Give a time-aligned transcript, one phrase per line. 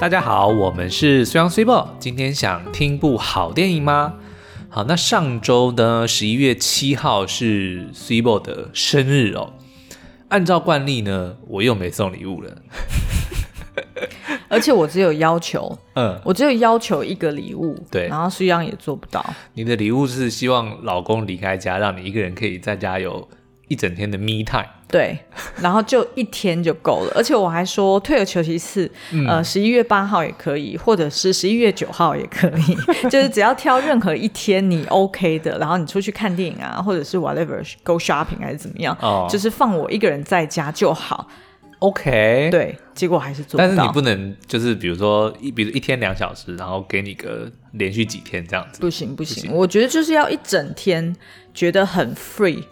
[0.00, 1.96] 大家好，我们是虽阳虽报。
[1.98, 4.14] 今天想听部好电影吗？
[4.68, 9.54] 好，那上周呢，十一月七号是 s i b o 的生日哦。
[10.28, 12.62] 按照惯例呢，我又没送礼物了。
[14.48, 19.34] 而且我只有要求，嗯，我只有要求一个礼物，对，然后虽阳也做不到。
[19.54, 23.28] 你的礼物是希望老公离开家，让你一个人可以在家有
[23.68, 25.18] 一整天的 me time，对，
[25.60, 27.12] 然后就一天就够了。
[27.14, 32.74] 而且我还说退而求其次，嗯、呃，十一月八号也可以，或者是十一月九号也可以，
[33.08, 41.28] 就是只要挑任何一天你 OK 的，然后你出去看电影啊，或者是 whatever go shopping 还是怎么样，哦，就是放我一个人在家就好。
[41.80, 43.68] OK，对，结果还是做不到。
[43.68, 51.14] 但是你不能就是比如说一，比如一天两小时，然后给你个连续几天这样子，不行不行，不行，我觉得就是要一整天
[51.54, 52.64] 觉得很 free。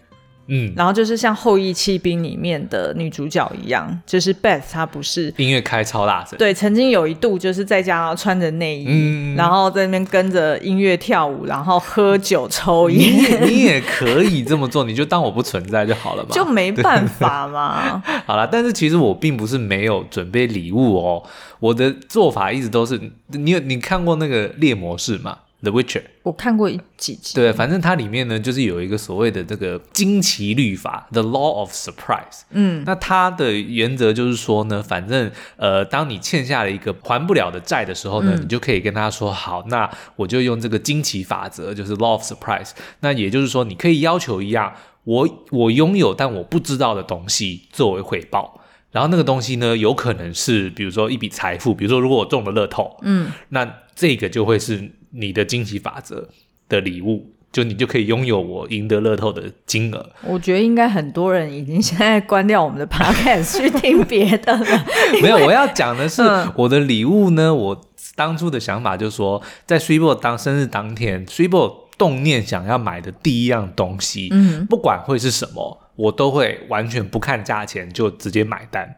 [0.49, 13.43] 嗯，然后就是像《后翼弃兵》里面的女主角一样，就是 Beth，她不是音乐开超大声，对，曾经有一度就是在家穿着内衣，嗯，然后在那边跟着音乐跳舞，然后喝酒抽烟。
[13.43, 18.03] 你，你也可以这么做，你就当我不存在就好了嘛， 就没办法嘛。
[18.27, 21.23] 好了，但是其实我并不是没有准备礼物哦，
[21.61, 27.35] 我的做法一直都是，你有你看过那个猎魔士吗？The Witcher，我看过一几集。
[27.35, 32.43] 对，反正它里面呢，就是有一个所谓的这个惊奇律法，The Law of Surprise。
[32.51, 42.73] 嗯，那它的原则就是说呢，反正呃，当你欠下了一个还不了的债的时候呢，嗯、你就可以跟他说，好，那我就用这个惊奇法则，就是 Law of Surprise。
[43.01, 48.61] 那也就是说，你可以要求一样，我我拥有但我不知道的东西作为回报。
[48.93, 54.93] 然后那个东西呢，有可能是比如说一笔财富，比如说如果我中了乐透，嗯，那这个就会是。
[55.11, 56.29] 你的惊喜法则
[56.69, 60.11] 的礼物，就你就可以拥有我赢得乐透的金额。
[60.25, 64.85] 我觉得应该很多人已经现在关掉我们的 podcast 去听别的了。
[65.23, 66.23] 没有，我要讲的是
[66.57, 67.55] 我的礼物呢。
[67.55, 67.81] 我
[68.15, 78.97] 当初的想法就是说，在虽报当生日当天，虽报动念想要买的第一样东西，嗯，不管会是什么，我都会完全不看价钱就直接买单。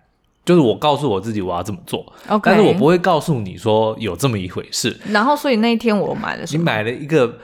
[0.49, 2.41] 就是我告诉我自己我要这么做，Okay.
[2.45, 4.99] 但是我不会告诉你说有这么一回事。
[5.11, 6.59] 然后，所以那一天我买了什么？
[6.59, 7.39] 你买了一个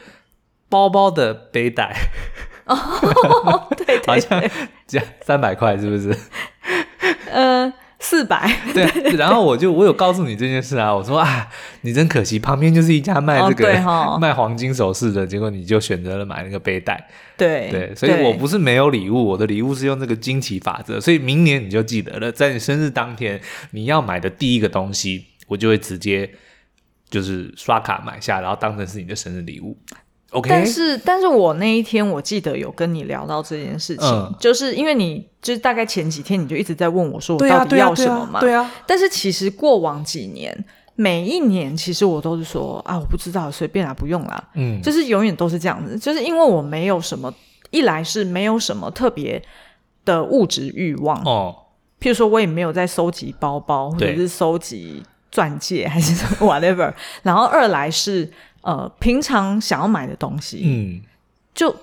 [0.70, 1.94] 包包的背带，
[2.64, 4.42] 哦，对 对对，好像
[4.86, 6.16] 这样三百块是不是？
[7.30, 7.74] 嗯、 呃。
[8.04, 8.54] 四百。
[8.74, 11.48] 对，然后我就我有告诉你这件事啊，我说啊，
[11.80, 26.30] 你真可惜，旁边就是一家卖这个、哦、 卖黄金首饰的，结果你就选择了买那个背带，对对，所以我不是没有礼物，我的礼物是用这个惊奇法则，所以明年你就记得了，在你生日当天你要买的第一个东西，我就会直接
[27.08, 29.76] 就是刷卡买下，然后当成是你的生日礼物。
[30.42, 38.40] 但是，但是我那一天我记得有跟你聊到这件事情，嗯、就是因为你就是大概前几天你就一直在问我说我到底要什么嘛？
[38.40, 38.52] 对啊。
[38.52, 40.64] 对啊对啊，但是其实过往几年，
[40.96, 44.42] 每一年其实我都是说啊，我不知道，随便啦，不用啦。
[44.54, 47.32] 嗯，就是永远都是这样子，就是因为我没有什么，
[47.70, 49.40] 一来是没有什么特别
[50.04, 51.54] 的物质欲望哦，
[52.00, 56.12] 譬如说我也没有在收集包包或者是收集钻戒还是
[56.44, 58.28] whatever，然后二来是。
[58.64, 61.00] 呃，平常想要买的东西，嗯，
[61.54, 61.74] 就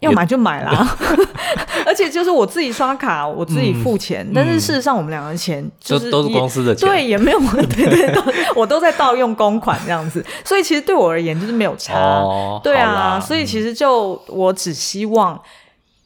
[0.00, 0.96] 要买就买啦，
[1.86, 15.40] 而且就是我自己刷卡，我自己付钱，嗯、但是事实上我们两个的钱就是都是公司的钱，对，也没有，对对对，我都在盗用公款这样子，所以其实对我而言就是没有差，哦、对啊，所以其实就我只希望。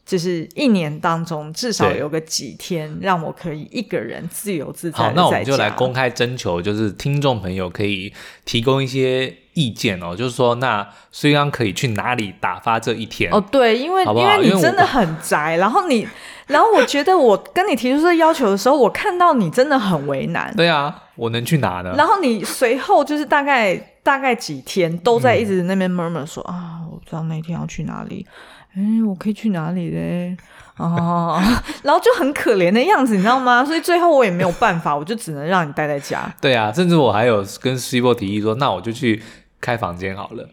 [0.05, 8.13] 就是一年当中至少有个几天，让我可以一个人自由自在那我们就来公开征求，就是听众朋友可以
[8.45, 10.15] 提供一些意见哦。
[10.15, 13.31] 就是说，那虽然可以去哪里打发这一天？
[13.33, 14.03] 哦，对，因为？
[14.03, 16.07] 因为你真的很宅，然后你，
[16.45, 20.53] 然后我觉得我跟你提出这要求的时候，我看到你真的很为难。
[20.55, 21.95] 对啊，我能去哪呢？
[21.97, 28.25] 然后你随后就是大概大概几天都在一直那边 murmur 说、嗯、啊，我不知道那天要去哪里。
[28.75, 30.37] 哎，我可以去哪里嘞？
[30.77, 31.41] 哦
[31.81, 33.65] 然后就很可怜的样子，你知道吗？
[33.65, 36.31] 所以最后我也没有办法，我就只能让你待在家。
[36.39, 39.21] 对啊，甚至我还有跟虽报提议说，那我就去
[39.59, 40.49] 开房间好了，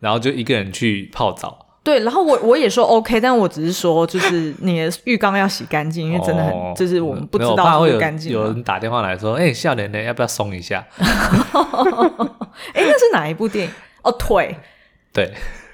[0.00, 1.66] 然后就一个人去泡澡。
[1.82, 8.30] 对，然后我我也说 OK，但我只是说，就是你的浴缸要洗干净，因为真的很，哦、就是我们不知道怕会有干净。
[8.30, 10.86] 有人打电话来说，哎，笑脸呢，要不要松一下？
[12.74, 13.72] 哎，那是哪一部电影？
[14.02, 14.54] 哦，腿。
[15.12, 15.32] 对。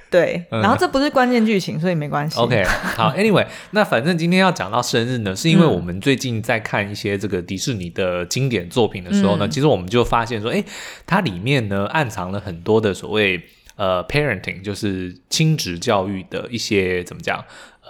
[0.09, 2.39] 对，然后这不是关键剧情，嗯、所以没关系。
[2.39, 2.63] OK，
[2.97, 10.63] 好，Anyway，那反正今天要讲到生日呢，是因为我们最近在看一些这个迪士尼的经典作品的时候呢，嗯、其实我们就发现说，哎，
[11.07, 13.43] 它里面呢暗藏了很多的所谓
[13.77, 17.45] 呃 parenting，就是亲职教育的一些怎么讲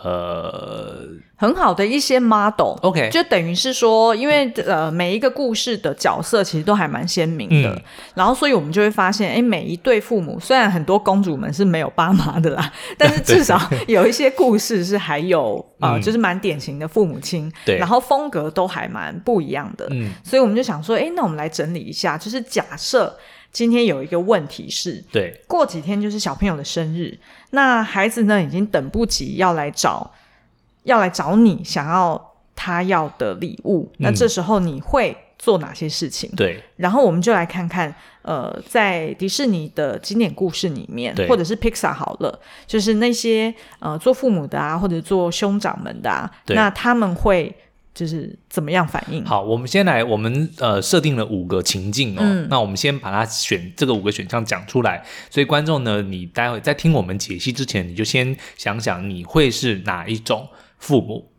[0.05, 1.01] 呃，
[1.37, 2.77] 很好的一些 model。
[2.83, 7.83] OK，就等于是说，因为呃，每一个故事的角色其实都还蛮鲜明的，嗯、
[8.15, 23.17] 然后所以我们就会发现，哎，每一对父母虽然很多公主们是没有爸妈的啦， 但是至少有一些故事是还有啊、呃，就是蛮典型的父母亲，对、嗯，然后风格都还蛮不一样的，嗯，所以我们就想说，哎，那我们来整理一下，就是假设。
[23.57, 27.19] 今天有一个问题是，对，过几天就是小朋友的生日，
[27.53, 30.13] 那孩子呢已经等不及要来找，
[30.83, 36.31] 要来找你想要他要的礼物，嗯，那这时候你会做哪些事情？
[36.37, 47.57] 对，然后我们就来看看，呃，在迪士尼的经典故事里面，或者是 Pixar 好了，就是那些呃做父母的啊，或者做兄长们的啊，那他们会。
[47.97, 49.25] 就是怎么样反应？
[49.25, 52.21] 好，我们先来，我们呃设定了五个情境哦。
[52.21, 55.03] 嗯、那我们先把它选这个五个选项讲出来。
[55.31, 60.47] 所以观众呢，你待会在听我们解析之前，你就先想想你会是哪一种
[60.79, 61.31] 父母。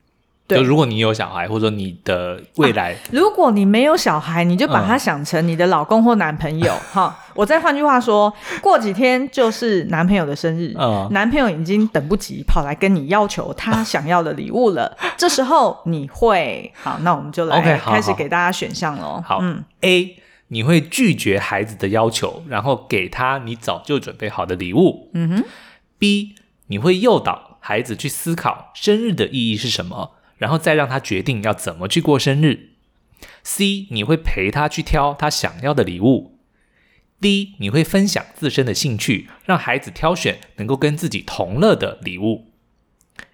[0.47, 7.13] 对，就如果你有小孩，或者说你的未来、啊，如果你没有小孩，你就把他想成你的老公或男朋友 哈。
[7.19, 14.95] 嗯、我再换句话说，过几天就是男朋友的生日，嗯、男朋友已经等不及跑来跟你要求他想要的礼物了。
[15.01, 19.21] 嗯、 这时候你会好，那我们就来开始给大家选项喽。
[19.25, 20.17] 好，好，嗯，A，
[20.47, 25.09] 你会拒绝孩子的要求，然后给他你早就准备好的礼物。
[25.13, 25.43] 嗯哼。
[25.99, 26.35] B，
[26.67, 30.11] 你会诱导孩子去思考生日的意义是什么。
[30.37, 32.69] 然后再让他决定要怎么去过生日。
[33.43, 36.37] C，你会陪他去挑他想要的礼物。
[37.19, 42.51] D，你会分享自身的兴趣，让孩子挑选能够跟自己同乐的礼物。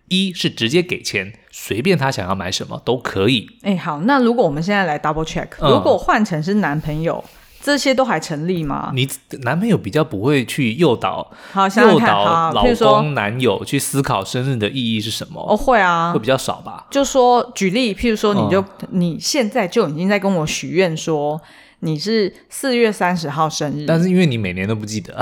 [0.07, 3.49] 一是直接给钱，随便他想要买什么都可以。
[3.63, 7.23] 哎，好，那如果我们现在来 double check，如果换成是男朋友。
[7.63, 8.91] 嗯这些都还成立吗？
[8.93, 9.07] 你
[9.43, 11.31] 男朋友比较不会去诱导，
[11.77, 15.41] 诱导老公、男友去思考生日的意义是什么？
[15.47, 16.85] 哦，会啊，会比较少吧。
[16.91, 21.41] 就说举例，譬如说，你就、嗯、你现在就已经在跟我许愿说
[21.79, 25.17] 你是四月三十号生日，但是因为你每年都不记得。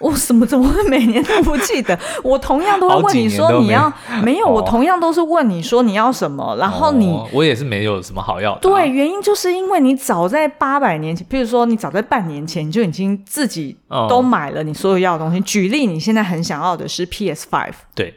[0.00, 1.96] 我什么怎么会每年都不记得？
[2.24, 3.92] 我同样都会问你说你要
[4.22, 8.60] 没，没有，哦、我同样都是问你说你要什么，然后你、哦、我也是没有什么好要的、啊。
[8.62, 13.76] 对，原因就是因为你早在八百年前，比如说你早在半年前你就已经自己
[14.08, 15.38] 都买了你所有要的东西。
[15.38, 18.14] 哦、举例，你现在很想要的是 PS Five，对，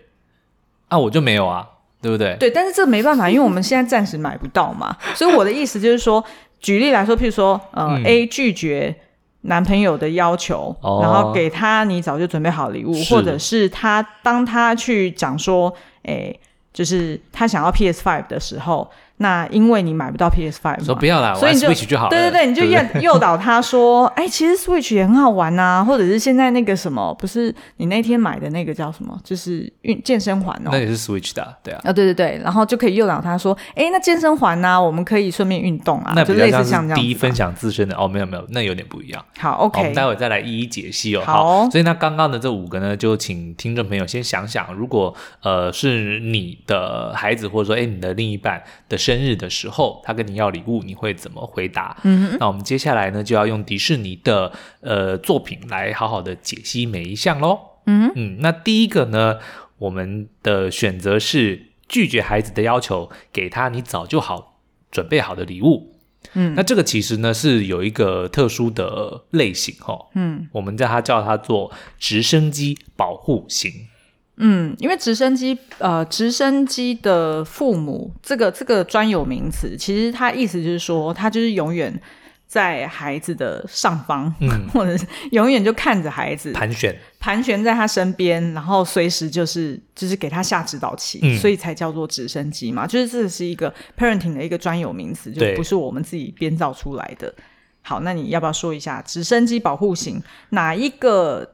[0.87, 1.67] 啊，我就没有啊，
[2.01, 2.37] 对不对？
[2.39, 4.95] 对，但是这没办法，因为我们现在暂时买不到嘛。
[5.15, 6.23] 所以我的意思就是说，
[6.61, 8.95] 举例来说，譬如说，呃、嗯、，A 拒绝。
[9.43, 15.73] 男朋友的要求，哦、然后给他你早就准备好礼物，或者是他当他去讲说，
[16.03, 16.37] 诶，
[16.73, 18.89] 就是他想要 PS Five 的时候。
[19.17, 22.09] 那因为你买不到 PS5，说不要啦，所以你就 Switch 就好了。
[22.09, 30.69] 对对对，你就诱诱导他说，哎，其实 Switch 也很好玩呐， 或者是现在那个什么，不是你那天买的那个叫什么，就是运健身环哦。
[30.71, 31.81] 那也是 Switch 的，对啊。
[31.83, 36.99] 啊，对对对，然后就可以诱导他说，哎，那健身环呢，我们可以顺便运动啊，就类似像这样。
[36.99, 39.23] 第一分享自身的哦，没有没有，那有点不一样。
[39.37, 41.21] 好，OK，我们待会再来一一解析哦。
[41.25, 50.01] 好，所以那刚刚的这五个呢，就请听众朋友先想想，如果呃是你的孩子，或者说哎你的另一半的生日的时候。
[50.05, 51.97] 他跟你要礼物，你会怎么回答？
[52.03, 54.51] 嗯，那我们接下来呢，就要用迪士尼的
[54.81, 57.59] 呃作品来好好的解析每一项喽。
[57.85, 59.39] 嗯嗯，那第一个呢，
[59.77, 65.91] 我们的选择是拒绝孩子的要求，给他你早就好准备好的礼物。
[66.33, 69.99] 嗯，那这个其实呢是有一个特殊的类型哈。
[70.15, 73.71] 嗯，我们叫它叫它做直升机保护型。
[74.37, 82.01] 嗯，因为直升机，呃，直升机的父母这个这个专有名词，其实它意思就是说，它就是永远
[82.47, 92.87] 在孩子的上方，嗯， 或者是永远就看着孩子盘旋，盘旋在他身边，然后随时就是就是给他下指导棋，嗯，所以才叫做直升机嘛。
[92.87, 97.31] 就是这是一个 parenting 的一个专有名词，就不是我们自己编造出来的。
[97.83, 101.47] 好，那你要不要说一下直升机保护型哪一个？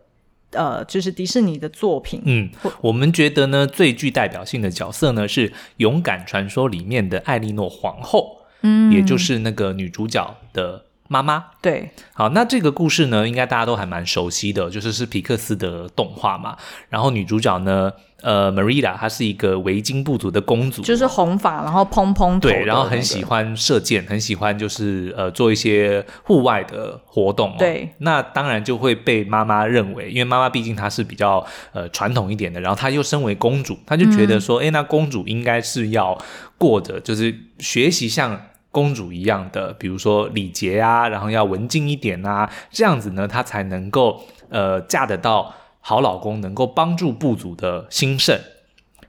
[0.51, 2.21] 呃，就是迪士尼的作品。
[2.25, 2.49] 嗯，
[2.81, 11.45] 我们觉得呢，最具代表性的角色呢是《勇敢传说》里面的艾莉诺皇后，嗯，也就是那个女主角的妈妈。
[11.61, 16.57] 对，好，那这个故事呢，应该大家都还蛮熟悉的，就是是皮克斯的动画嘛。
[16.89, 27.55] 然后女主角呢，呃，Merida，她是一个维京部族的公主，就是红发，然后蓬蓬头，对，然后很喜欢射箭，很喜欢就是呃做一些户外的活动，哦。
[27.57, 36.17] 对，那当然就会被妈妈认为，因为妈妈毕竟她是比较呃传统一点的，然后她又身为公主，她就觉得说，哎、嗯，那公主应该是要
[36.57, 38.39] 过着就是学习像
[38.71, 45.53] 公主一样的，比如说礼节啊，然后要文静一点啊，这样子呢，她才能够呃嫁得到。
[45.81, 48.39] 好老公能够帮助部族的兴盛，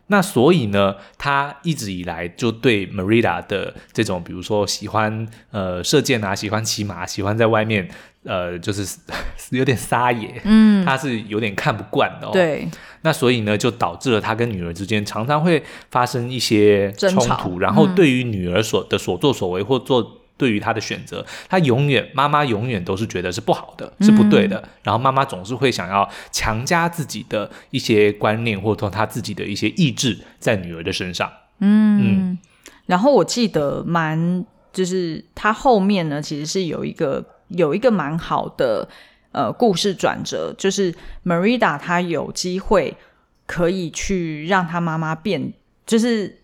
[0.07, 7.89] 那所以呢，他一直以来就对 Marida 的这种，比如说喜欢呃射箭啊，喜欢骑马，喜欢在外面
[8.25, 8.99] 呃就是
[9.51, 12.31] 有点撒野，嗯，他是有点看不惯的哦。
[12.33, 12.69] 对，
[13.03, 20.20] 那所以呢，就导致了他跟女儿之间常常会发生一些冲突，然后对于女儿所的所作所为或做。
[20.41, 24.57] 对于他的选择，他永远妈妈永远都是觉得是不好的，是不对的。
[24.57, 31.31] 嗯、然后妈妈总是会想要强加自己的一些观念，或者说他自己的一些意志在女儿的身上。
[31.59, 32.39] 嗯，嗯，
[32.87, 34.43] 然后我记得蛮
[34.73, 38.89] 就是他后面呢，其实是有一个有一个蛮好的
[39.33, 40.95] 呃故事转折，就是
[41.27, 42.97] Marida 她有机会
[43.45, 45.53] 可以去让他妈妈变，
[45.85, 46.40] 就是。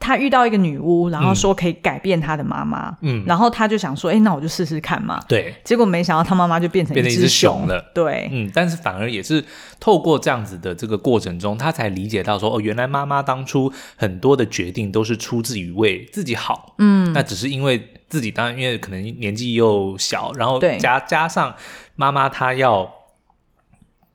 [0.00, 5.22] 他遇到一个女巫，然后说可以改变他的妈妈，嗯，然后他就想说，哎，那我就试试看嘛。
[5.28, 7.92] 对，结果没想到他妈妈就变成一只熊了。
[7.94, 9.44] 对，嗯，但是反而也是
[9.78, 21.54] 透过这样子的这个过程中，他才理解到说，哦，原来妈妈当初很多的决定都是出自于为自己好，嗯，那只是因为自己当然因为可能年纪又小，然后加加上
[21.94, 22.99] 妈妈她要。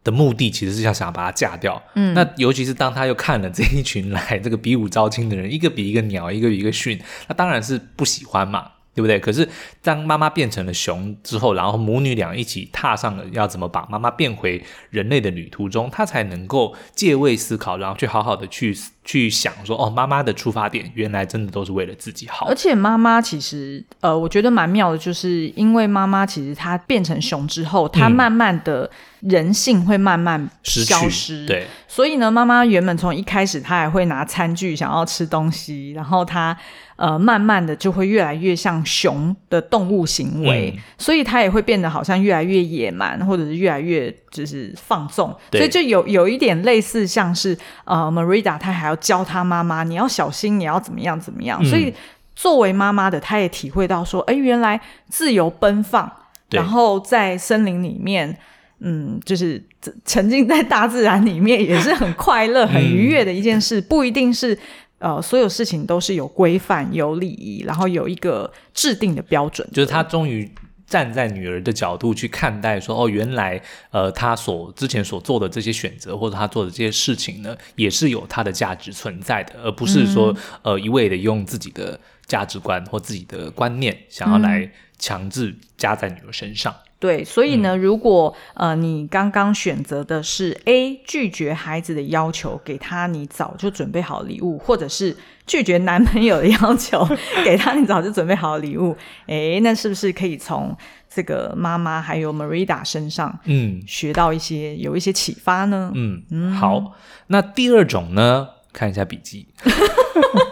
[0.06, 6.98] 的目的其实是想想把他嫁掉，嗯，那尤其是当他又看了这一群来这个比武招亲的人，一个比一个鸟，一个比一个逊，
[7.28, 9.20] 那当然是不喜欢嘛，对不对？
[9.20, 9.50] 可是
[9.82, 18.74] 当妈妈变成了熊之后，然后母女俩一起踏上了要怎么把妈妈变回人类的旅途中，他才能够借位思考，然后去好好的去。
[19.06, 22.48] 去想说哦，妈妈的出发点原来真的都是为了自己好。
[22.50, 28.90] 而且妈妈其实呃，我觉得蛮妙的，就是因为妈妈其实她变成熊之后，她慢慢的
[29.22, 31.12] 人性会慢慢消失。
[31.12, 36.58] 失对，所以呢，妈妈原本从一开始她还会拿餐具想要吃东西，然后她
[36.96, 45.36] 呃慢慢的就会越来越像熊的动物行为，嗯、所以她也会变得好像越来越野蛮，或者是越来越就是放纵。
[45.52, 48.95] 所以就有有一点类似像是呃，Marida 她还要。
[48.96, 51.60] 教他妈妈，你要小心，你要怎么样怎么样。
[51.62, 51.94] 嗯、所以
[52.36, 56.12] 作为妈妈的，她也体会到说，哎，原来自由奔放，
[56.50, 58.38] 然后在森林里面，
[58.80, 59.64] 嗯，就是
[60.06, 63.80] 沉浸在大自然里面，也是很快乐、很愉悦的一件事。
[63.80, 64.58] 嗯、不一定是
[65.00, 69.68] 呃，所有事情都是有规范、有礼仪，然后有一个制定的标准。
[69.72, 70.50] 就是他终于。
[70.88, 73.62] 站在女儿的角度去看待，说哦，原来
[73.92, 80.32] 呃，她所之前所做的这些选择，或者她做的这些事情呢，也是有它的价值存在的，而不是说、
[80.64, 86.74] 嗯、呃一味的用自己的价值观或自己的观念想要来强制加在女儿身上。
[86.98, 95.16] 对，所以呢，如果呃你刚刚选择的是 A 拒绝孩子的要求，给他你早就准备好礼物，或者是
[95.46, 97.08] 拒绝男朋友的要求，
[97.44, 98.96] 给他你早就准备好礼物，
[99.28, 100.76] 诶，那是不是可以从
[101.14, 105.92] 这个妈妈还有 Marida 身上，嗯，学到一些、嗯、有一些启发呢？
[105.94, 106.94] 嗯嗯，好，
[107.28, 109.48] 那第二种呢，看一下笔记。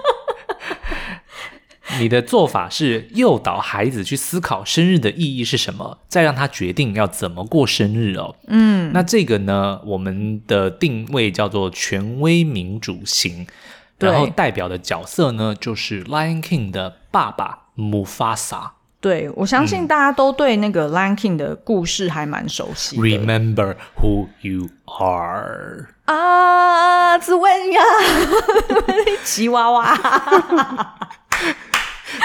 [2.00, 8.36] 你的做法是诱导孩子去思考生日的意义是什么，再让他决定要怎么过生日哦。
[8.48, 13.48] 嗯，那这个呢，我们的定位叫做权威民主型，
[14.00, 18.72] 然后代表的角色呢，就是《Lion King》的爸爸 Mufasa。
[19.00, 23.02] 对，我相信大家都对那个《Lion King》的故事还蛮熟悉的。
[23.02, 27.82] Remember who you are 啊，紫薇呀，
[29.26, 30.00] 吉娃娃。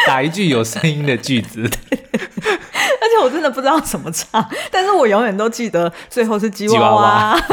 [0.07, 7.39] 打一句有声音的句子， 而且我真的不知道怎么唱，但是我永远都记得最后是吉娃娃。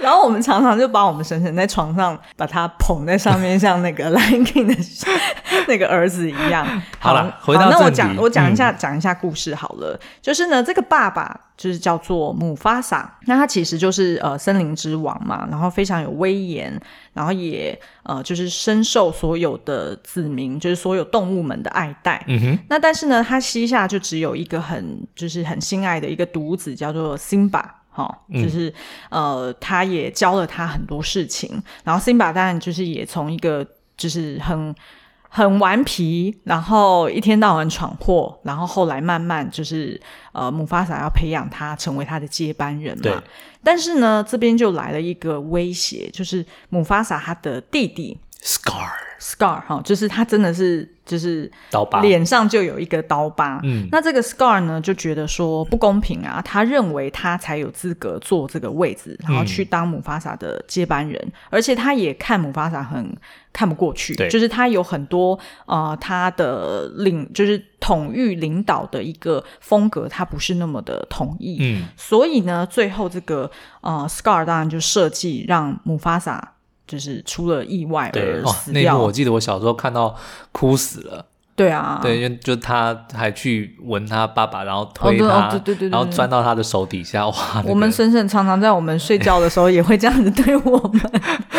[0.00, 4.76] 然后我们常常就把我们婶婶在床上，把他捧在上面，像那个 Lion King 的
[5.66, 6.66] 那个儿子一样。
[6.98, 9.98] 好了，回到那我讲，我讲一下，讲、嗯、一下故事好了。
[10.20, 16.80] 就是呢，这个爸爸就是叫做姆法萨，那他其实就是呃森林之王嘛，然后非常有威严，
[17.12, 22.24] 然后也呃就是深受所有的子民，就是所有动物们的爱戴。
[22.26, 22.58] 嗯哼。
[22.68, 27.82] 那但是呢，他膝下就只有一个很就是很心爱的一个独子，叫做辛巴。
[27.96, 28.68] 好、哦，就是、
[29.10, 33.64] 嗯、呃，他也教了他很多事情，然后辛巴当然就是也从一个
[33.96, 34.74] 就是很
[35.36, 40.00] 很顽皮，然后一天到晚闯祸，然后后来慢慢就是
[40.30, 43.02] 呃，姆法萨要培养他成为他的接班人嘛。
[43.02, 43.16] 对。
[43.60, 50.88] 但是呢，这边就来了一个威胁，就是姆法萨他的弟弟 Scar，Scar 哈、哦，就是他真的是。
[51.06, 53.60] 就是刀疤，脸上就有一个刀疤。
[53.62, 56.40] 嗯，那这个 Scar 呢，就觉得说不公平啊。
[56.42, 61.20] 他认为他才有资格坐这个位置，然后去当姆法萨的接班人。
[61.26, 63.14] 嗯、而且他也看姆法萨很
[63.52, 71.58] 看不过去，就是他有很多呃，他的领就是统御领导的一个风格，他不是那么的同意。
[71.60, 73.50] 嗯，所以呢，最后这个
[73.82, 76.53] 呃 Scar 当然就设计让姆法萨
[76.86, 78.82] 就是出了意外而死掉。
[78.82, 80.14] 那一幕我记得我小时候看到
[80.52, 81.26] 哭死了。
[81.56, 87.34] 对啊，对，因为就他还去闻他爸爸，然后推他，哦、对对对对，然后钻到他的手底下，哇！
[87.54, 91.00] 那个、我们婶婶常常在我们睡觉的时候也会这样子对我们，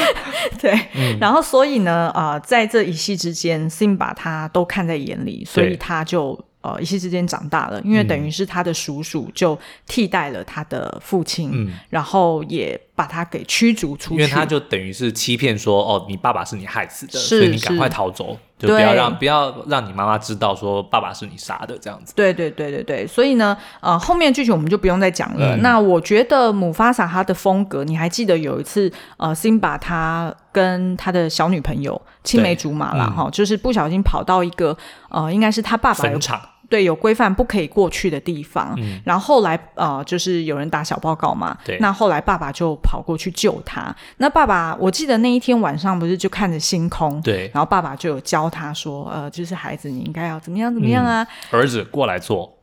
[0.60, 0.78] 对。
[0.96, 6.38] 嗯、然后所以呢，啊、呃，在这一夕之间，Simba 他都看在眼里，所以他就。
[6.66, 9.56] 呃，一夕之间长大了，因为等于是他的叔叔就
[9.86, 22.14] 替代了他的父亲，嗯，然后也把他给驱逐出去，因为他就等于是欺骗说，哦，你爸爸是你害死的，是所以你赶快逃走，就不要让不要让你妈妈知道说爸爸是你杀的这样子。
[22.16, 25.56] 对对对对对，所以呢，呃，后面剧情我们就不用再讲了。
[25.56, 34.76] 嗯、那我觉得姆法萨他的风格，你还记得有一次，呃，Simba 他跟他的小女朋友青梅竹马了哈，就是不小心跑到一个
[35.10, 36.42] 呃，应该是他爸爸的场。
[36.70, 43.96] 对，有规范不可以过去的地方，嗯、然后后来呃，就是有人打小报告嘛，对，那后来爸爸就跑过去救他。
[44.18, 52.58] 那爸爸，我记得那一天晚上不是就看着星空，对，然后爸爸就有教他说，呃，就是孩子你应该要怎么样怎么样啊，嗯、儿子过来坐，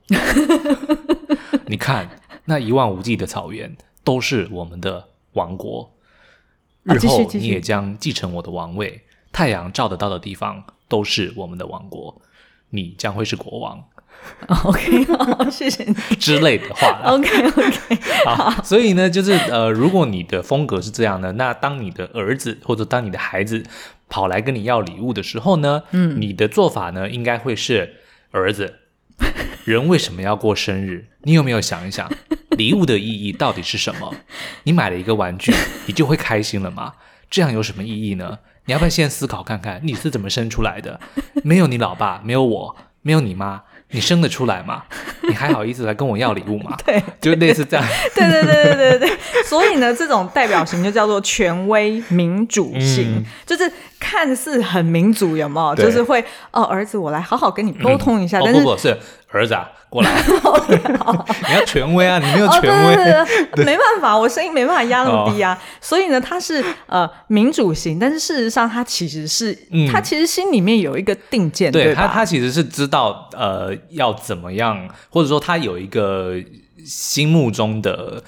[1.66, 2.08] 你看
[2.46, 5.90] 那一望无际的草原都是我们的王国，
[6.82, 12.20] 日后你也将继承我的王位，啊、太阳照得到的地方都是我们的王国，
[12.70, 13.82] 你将会是国王。
[14.64, 17.00] OK，好，谢谢你 之类的话。
[17.04, 18.62] OK，OK， 好。
[18.62, 23.64] 所以呢，就是呃，如果你的风格是这样的，那当你的儿子或者当你的孩子
[24.08, 27.94] 跑来跟你要礼物的时候呢，嗯，你的做法呢，应该会是
[28.32, 28.80] 儿子，
[29.64, 31.06] 人为什么要过生日？
[31.22, 32.10] 你有没有想一想，
[32.50, 34.14] 礼物的意义到底是什么？
[34.64, 35.54] 你买了一个玩具，
[35.86, 36.94] 你就会开心了吗？
[37.30, 38.38] 这样有什么意义呢？
[38.66, 41.00] 你要不要先思考看看，你是怎么生出来的？
[41.42, 43.62] 没有你老爸，没有我，没有你妈。
[43.92, 44.82] 你生得出来吗？
[45.28, 46.76] 你还好意思来跟我要礼物吗？
[46.84, 47.86] 对，就类似这样。
[48.14, 49.18] 对对对对对对。
[49.46, 53.70] 所以呢，这种代表型就叫做权威民主型，嗯、就是
[54.00, 55.74] 看似很民主，有没有？
[55.76, 58.38] 就是会哦，儿子，我来好好跟你沟通一下。
[58.38, 58.98] 嗯、但是、哦、不不是
[59.32, 59.68] 儿子啊。
[59.92, 60.10] 过来，
[61.48, 62.18] 你要权威啊！
[62.18, 62.96] 你没有权威，
[63.62, 65.58] 没办法，我声音没办法压那么低啊。
[65.82, 69.54] 所以呢，他是呃民主型，但是事实上他其实是，
[69.92, 76.36] 他其实心里面有一个定见，对他，他其实是知道呃要怎么样，或者说他有一个
[76.86, 78.24] 心目中的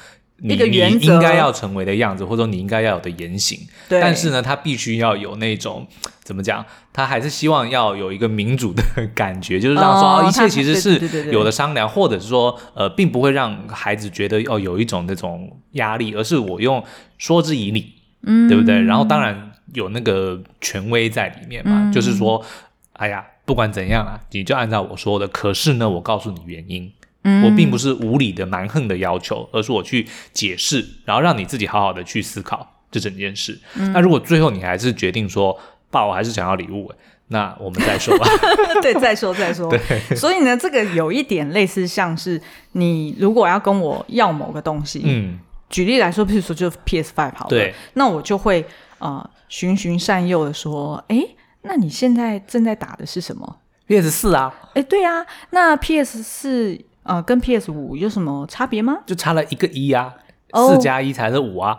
[0.53, 3.59] 一个原则，应该要成为的样子，或者说你应该要有的言行。
[3.89, 5.87] 对，但是呢，他必须要有那种
[6.23, 6.65] 怎么讲？
[6.93, 8.83] 他还是希望要有一个民主的
[9.15, 16.83] 感觉，就是让说、哦、一切其实是有的商量，或者是说呃，并不会让孩子觉得哦有一种那种压力，而是我用
[17.19, 18.81] 说之以理，嗯，对不对？
[18.83, 22.45] 然后当然有那个权威在里面嘛，嗯、就是说，
[22.93, 25.27] 哎呀，不管怎样啊，你就按照我说的。
[25.27, 26.93] 可是呢，我告诉你原因，
[27.25, 33.59] 嗯、我并不是无理的蛮横的要求，而是我去解释，然后让你自己好好的去思考这整件事。
[33.75, 35.59] 嗯、那如果最后你还是决定说，
[35.91, 36.93] 爸，我还是想要礼物，
[37.29, 38.27] 那我们再说吧。
[38.83, 39.71] 对，再说再说。
[39.71, 39.81] 对，
[40.15, 42.41] 所以呢，这个有一点类似，像是
[42.73, 45.39] 你如果要跟我要某个东西，嗯，
[45.71, 48.67] 举例来说，譬如说就 PS Five 好了，对，那我就会
[48.99, 51.25] 呃循循善诱的说，哎，
[51.63, 53.57] 那你现在正在打的是什么
[53.87, 54.53] ？PS 四啊？
[54.75, 58.99] 哎，对啊，那 PS 四呃跟 PS 五有什么差别吗？
[59.07, 60.13] 就差了一个一啊，
[60.53, 61.79] 四加一才是五啊。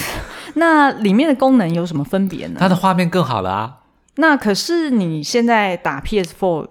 [0.54, 2.56] 那里面的功能有什么分别呢？
[2.58, 3.78] 它的画面更好了啊。
[4.16, 6.68] 那可是你现在打 PS Four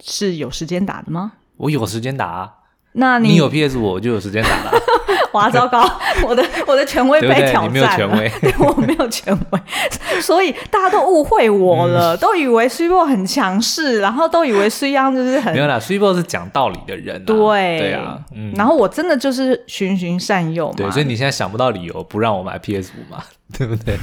[0.00, 1.32] 是有时间打的吗？
[1.56, 2.54] 我有时间打啊。
[2.92, 4.72] 那你，你有 PS5 我就有时间打了。
[5.32, 5.86] 哇，糟糕！
[6.26, 7.70] 我的我的权威被挑战了。
[7.70, 7.70] 对对？
[7.70, 9.60] 你没有权威， 对，我没有权威，
[10.22, 15.78] 所以大家都误会我了，嗯、都以为 Super 很强势，然后都以为 Super 就是很没有啦。
[15.78, 18.18] Super 是讲道理的人、啊，对对啊。
[18.34, 20.74] 嗯、然后我真的就是循循善诱嘛。
[20.78, 23.22] 对，所以你现在想不到理由不让我买 PS 五嘛？
[23.56, 23.98] 对不对？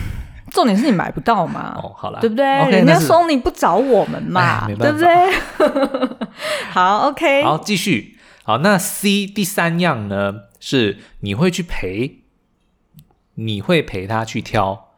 [0.52, 1.76] 重点是你买不到嘛？
[1.84, 4.68] 哦，好了，对不对？Okay, 人家 Sony 不找我们嘛？
[4.80, 5.10] 对不对？
[6.70, 8.15] 好，OK，好，继续。
[8.48, 12.20] 好，那 C 第三样呢，是你会去陪，
[13.34, 14.92] 你会陪他去挑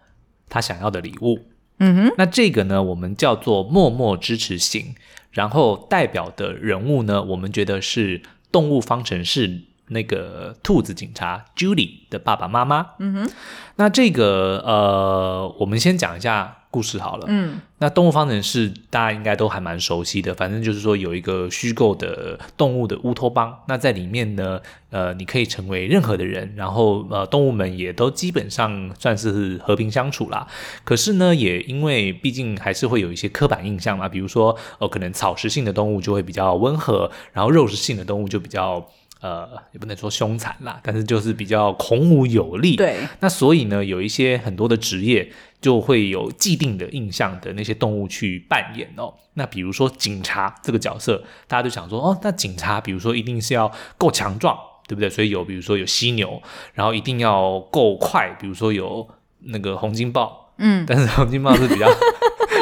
[0.49, 1.47] 他想要的礼物。
[1.79, 4.95] 嗯哼，那这个呢，我们叫做默默支持型，
[5.31, 12.95] 然后代表的人物呢，我们觉得是动物方程式那个兔子警察 Julie 的爸爸妈妈。
[12.99, 13.31] 嗯哼，
[13.77, 16.56] 那这个呃，我们先讲一下。
[16.69, 30.45] 故事好了，嗯，那动物方程式大家应该都还蛮熟悉的，反正就是说有一个虚构的动物的乌托邦，那在里面呢，呃，你可以成为任何的人，然后呃，动物们也都基本上算是和平相处啦。
[30.83, 38.87] 可是呢，也因为毕竟还是会有一些刻板印象嘛，比如说，呃，可能草食性的动物就会比较温和，然后肉食性的动物就比较。
[39.19, 42.75] 呃，也不能说凶残啦，但是就是比较孔武有力。
[42.75, 45.27] 对，那所以呢，有一些很多的职业
[45.61, 49.13] 就会有既定的印象的那些动物去扮演哦。
[49.33, 55.09] 那比如说警察这个角色，大家就想说，哦，那警察比如说一定是要够强壮，对不对？
[55.09, 56.41] 所以有比如说有犀牛，
[56.73, 59.07] 然后一定要够快，比如说有
[59.41, 61.87] 那个洪金豹，嗯，但是洪金豹是比较。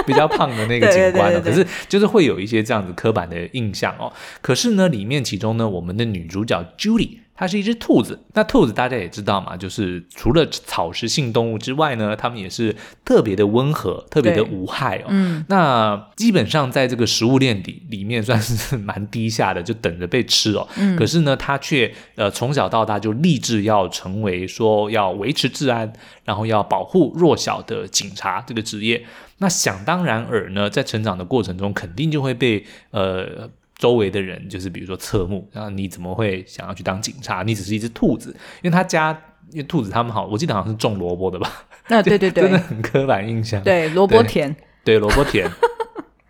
[0.05, 4.11] 比较胖的那个警官哦，可是就是会有一些这样子刻板的印象哦。
[4.41, 7.19] 可是呢，里面其中呢，我们的女主角 Judy。
[7.37, 15.07] 它是一只兔子，那兔子大家也知道嘛，就是除了草食性动物之外呢，它们也是特别的温和，特别的无害哦。
[15.09, 20.65] 嗯，那基本上在这个食物链底里面算是蛮低下的，就等着被吃哦。
[20.77, 25.91] 嗯，可是呢，它却呃从小到大就立志要成为说要维持治安，
[26.23, 29.05] 然后要保护弱小的警察这个职业。
[29.39, 33.49] 那想当然尔呢，在成长的过程中，肯定就会被呃。
[33.77, 37.43] 周围的人就是比如说侧目，然后你怎么会想要去当警察？
[37.43, 38.29] 你只是一只兔子，
[38.61, 39.11] 因为他家
[39.51, 41.65] 因为兔子他们好，我记得好像是种萝卜的吧？
[41.87, 43.61] 那、啊、对对对， 真的很刻板印象。
[43.63, 45.49] 对，萝卜田，对，萝卜田。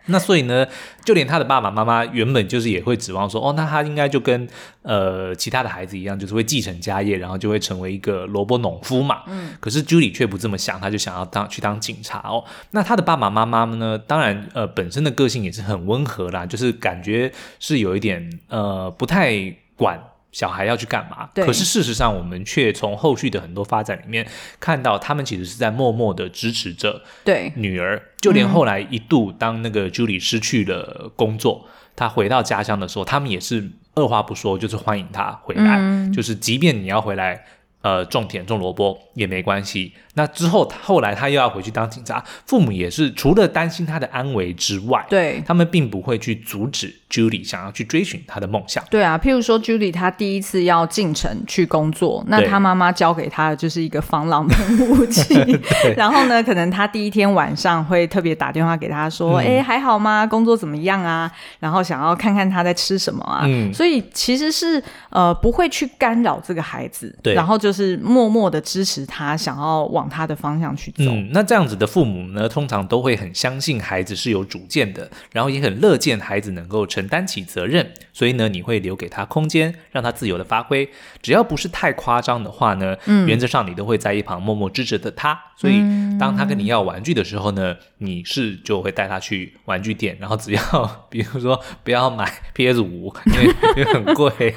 [0.06, 0.66] 那所以呢，
[1.04, 4.48] 就连他的爸爸妈妈原本就是也会指望说，哦，那他应该就跟
[4.82, 9.22] 呃其他的孩子一样，就是会继承家业，然后就会成为一个萝卜农夫嘛。
[9.26, 9.50] 嗯。
[9.60, 12.44] 可是 Judy 却不这么想，他就想要当去当警察哦。
[12.70, 20.00] 那他的爸爸妈妈呢，当然呃本身的个性也是很温和啦，就是感觉是有一点呃不太管。
[20.36, 21.30] 小孩要去干嘛？
[21.34, 24.28] 可是事实上，我们却从后续的很多发展里面
[24.60, 28.02] 看到，他们其实是在默默的支持着对女儿。
[28.20, 35.78] 就连后来一度，当那个 Julie 失去了工作，她回到家乡的时候，他们也是二话不说，就是欢迎她回来。
[35.78, 37.42] 嗯，就是即便你要回来，
[37.80, 39.94] 呃，种田种萝卜也没关系。
[40.16, 48.82] 那之后，后来他又要回去当警察，父母也是除了担心他的安危之外，对，他们并不会去阻止 Judy 想要去追寻他的梦想。
[48.90, 55.34] 对啊，譬如说 Judy 他第一次要进城去工作，那他妈妈交给他的就是一个防狼喷雾器，
[55.96, 60.26] 然后呢，可能他第一天晚上会特别打电话给他说：“哎、嗯，还好吗？
[60.26, 63.42] 工作怎么样啊？”然后想要看看他在吃什么啊。
[63.44, 70.16] 嗯，所以其实是呃不会去干扰这个孩子，对，然后就是默默的支持他想要往。
[70.16, 71.04] 他的方向去走。
[71.04, 80.88] 嗯，那这样子的父母呢，通常都会很相信孩子是有主见的，然后也很乐见孩子能够承担起责任，所以呢，你会留给他空间，让他自由的发挥，
[81.20, 85.38] 只要不是太夸张的话呢，嗯，原则上你都会在一旁默默支持着他。
[85.58, 85.80] 所以
[86.18, 90.62] 当他跟你要玩具的时候呢，你是就会带他去玩具店，然后只要
[91.10, 94.54] 比如说不要买 PS 五，因为因 为很贵。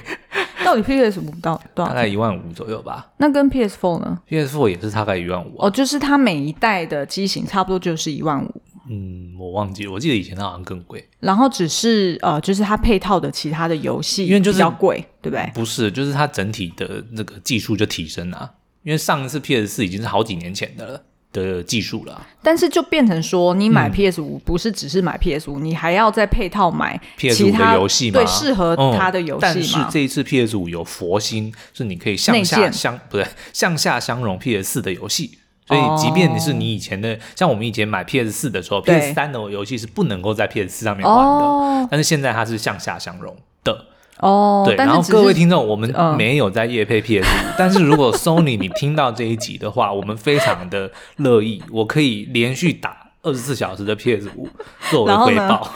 [0.69, 1.89] 到底 PS 五到多少？
[1.89, 3.11] 大概一万五左右吧。
[3.17, 5.55] 那跟 PS Four 呢？PS Four 也是大概一万五。
[5.57, 8.61] 哦，就是它每一代的机型差不多就是一万五。
[8.87, 11.03] 嗯，我忘记了，我记得以前它好像更贵。
[11.19, 15.51] 然后只是呃，就是它配套的其他的游戏，因为就是比较贵，对不对？
[15.55, 18.51] 不是，就是它整体的那个技术就提升了。
[18.83, 21.03] 因为上一次 PS 四已经是好几年前的了。
[21.31, 28.19] 的技术了，但是就变成说，你买 PS 五不是只是买 PS 五，嗯，你还要再配套买 PS 五的游戏吗？
[28.19, 29.41] 对，适合它的游戏，嗯。
[29.41, 35.37] 但是这一次 PS 五有佛心，是你可以向下相不对向下相容 PS 四的游戏，
[35.67, 43.85] 所以即便你是你以前的，哦，像我们以前买 PS 四的时候，PS 三的游戏是不能够在 PS 四上面玩的，哦，但是现在它是向下相容的。
[44.19, 54.47] 哦，对，然后各位听众，我们没有在夜配 PS5，嗯， 但是如果 Sony 你听到这一集的话，我们非常的乐意，我可以连续打二十四小时的 PS 五
[54.89, 55.71] 作为回报。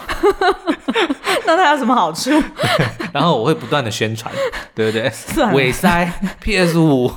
[1.46, 2.32] 那它有什么好处？
[3.14, 4.34] 然后我会不断的宣传，
[4.76, 5.12] 对不对？
[5.54, 7.08] 尾塞 PS 五。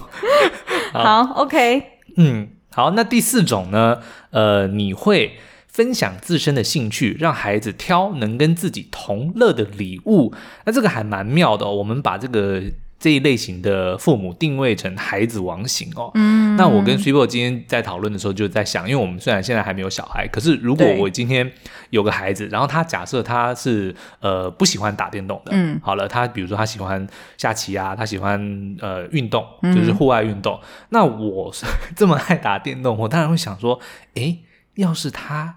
[0.93, 1.83] 好，好，OK。
[2.17, 3.99] 嗯，好，那第四种呢？
[4.31, 5.37] 呃，你会。
[5.77, 10.33] 分享自身的兴趣，让孩子挑能跟自己同乐的礼物，
[10.65, 11.75] 那这个还蛮妙的哦。
[11.75, 12.63] 我们把这个
[12.99, 16.11] 这一类型的父母定位成孩子王型哦。
[16.15, 21.53] 嗯，那我跟 Super 今天在讨论的时候就在想，因为我们虽然现在还没有小孩，可是如果我今天
[21.91, 28.41] 有个孩子，然后他假设他是呃不喜欢打电动的，嗯，好了，他比如说他喜欢下棋啊，他喜欢
[28.81, 31.53] 呃运动，就是户外运动，嗯，那我
[31.95, 33.79] 这么爱打电动，我当然会想说，
[34.15, 34.39] 诶，
[34.77, 35.57] 要是他。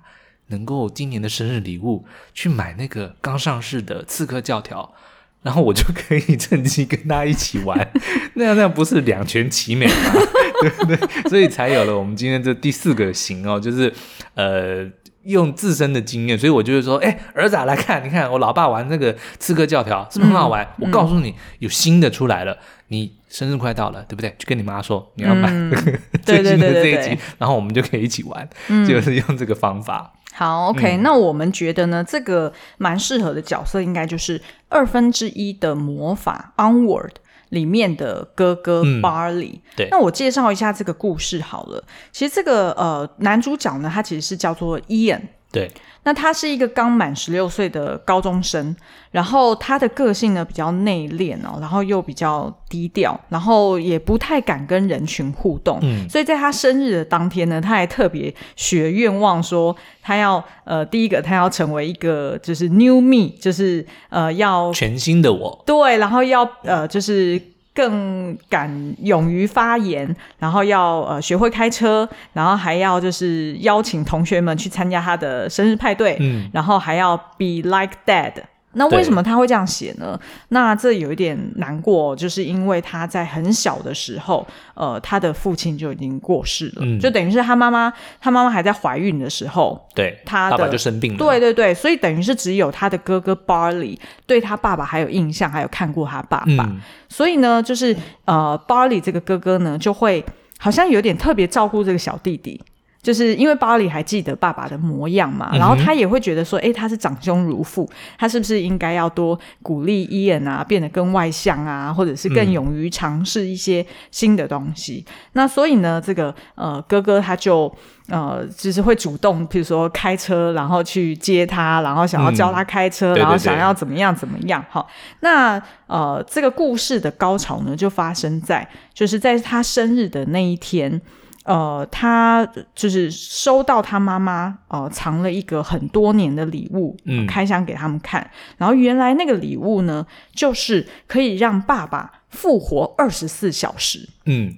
[0.49, 4.93] 能够今年的生日礼物去买那个刚上市的刺客教条，
[5.41, 7.91] 然后我就可以趁机跟他一起玩，
[8.35, 9.93] 那样那样不是两全其美吗？
[10.61, 10.97] 对不对？
[11.29, 13.93] 所以才有了我们今天这第四个型哦，就是
[14.35, 14.85] 呃
[15.23, 20.65] 用自身的经验，所以我就会说，哎，儿子啊，来看，你看我老爸玩那个刺客教条是不是很好玩？
[20.79, 22.57] 嗯、我告诉你，有新的出来了，
[22.87, 24.35] 你生日快到了，对不对？
[24.37, 25.71] 就跟你妈说你要买、嗯、
[26.23, 30.13] 最新的这一集，然后我们就可以一起玩，嗯、就是用这个方法。
[30.39, 37.11] 好，OK，、嗯、那我们觉得呢，这个蛮适合的角色应该就是二分之一的魔法 Onward
[37.49, 39.61] 里面的哥哥 Barley、嗯。
[39.75, 41.83] 对，那我介绍一下这个故事好了。
[42.13, 45.23] 其实这个呃男主角呢，他其实是叫做 Ian。
[45.51, 45.69] 对。
[46.03, 48.75] 那他是一个刚满十六岁的高中生，
[49.11, 55.77] 然后他的个性呢比较内敛哦，然后又比较低调，然后也不太敢跟人群互动。
[55.81, 65.63] 嗯，所以在他生日的当天呢，他还特别许愿望说，他要呃第一个他要成为一个就是 new me，就是呃要全新的我。
[65.65, 67.41] 对，然后要呃就是。
[67.79, 78.33] 更敢勇于发言，然后要呃学会开车，然后还要就是邀请同学们去参加他的生日派对，嗯，然后还要 be like dad。
[78.73, 80.19] 那为什么他会这样写呢？
[80.49, 96.79] 那这有一点难过，就是因为他在很小的时候，呃，他的父亲就已经过世了，嗯、就等于是他妈妈，他妈妈还在怀孕的时候，对，他的爸爸就生病了，对对对，所以等于是只有他的哥哥 Barley 对他爸爸还有印象，还有看过他爸爸，嗯、
[97.09, 100.23] 所以呢，就是呃，Barley 这个哥哥呢，就会
[100.59, 102.61] 好像有点特别照顾这个小弟弟。
[103.01, 115.05] 就是因为巴里还记得爸爸的模样嘛，然后他也会觉得说，哎、欸，他是长兄如父，他是不是应该要多鼓励伊恩啊，变得更外向啊，或者是更勇于尝试一些新的东西？
[115.07, 117.73] 嗯、那所以呢，这个呃哥哥他就
[118.09, 124.61] 呃就是会主动，比如说开车，然后去接他，然后想要教他开车，嗯、然后想要怎么样怎么样？
[124.69, 124.85] 哈，
[125.21, 131.01] 那呃这个故事的高潮呢，就发生在就是在他生日的那一天。
[131.45, 138.29] 呃，他就是收到他妈妈呃藏了一个很多年的礼物，嗯，开箱给他们看。
[138.57, 144.53] 然后原来那个礼物呢，就是可以让爸爸复活二十四小时，嗯，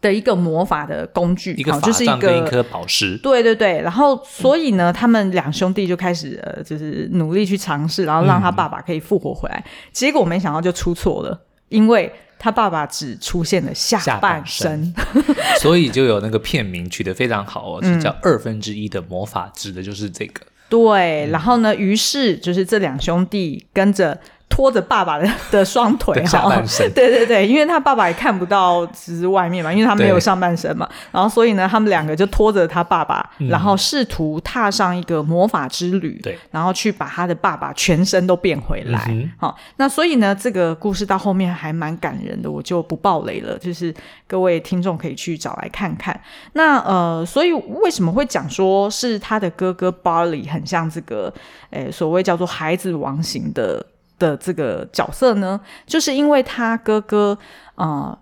[0.00, 3.18] 的一个魔法的工具，一个法杖跟一颗宝石。
[3.18, 9.62] 对对对，然后所以呢，嗯、他们两兄弟就开始呃，就是努力去尝试，然后让他爸爸可以复活回来。
[9.66, 12.10] 嗯、结果没想到就出错了，因为。
[12.40, 20.40] 他爸爸只出现了下半身，半身 所以就有那个片名取得非常好哦，是叫二分之一的魔法，指的就是这个。
[20.68, 24.18] 对，然后呢，于是就是这两兄弟跟着。
[24.50, 38.98] 拖着爸爸的的双腿下半身，对对对，因为他爸爸也看不到只是外面嘛，因为他没有上半身嘛，然后所以呢，他们两个就拖着他爸爸，嗯、然后试图踏上一个魔法之旅，对，然后去把他的爸爸全身都变回来。
[38.98, 43.94] 好、嗯哦，那所以呢，这个故事到后面还蛮感人的，我就不爆雷了，就是
[44.26, 46.20] 各位听众可以去找来看看。
[46.54, 51.32] 那呃，所以为什么会讲说是他的哥哥 Barley 很像这个，
[51.70, 53.86] 诶，所谓叫做孩子王型的。
[54.20, 57.36] 的这个角色呢，就是因为他哥哥，
[57.74, 58.16] 呃，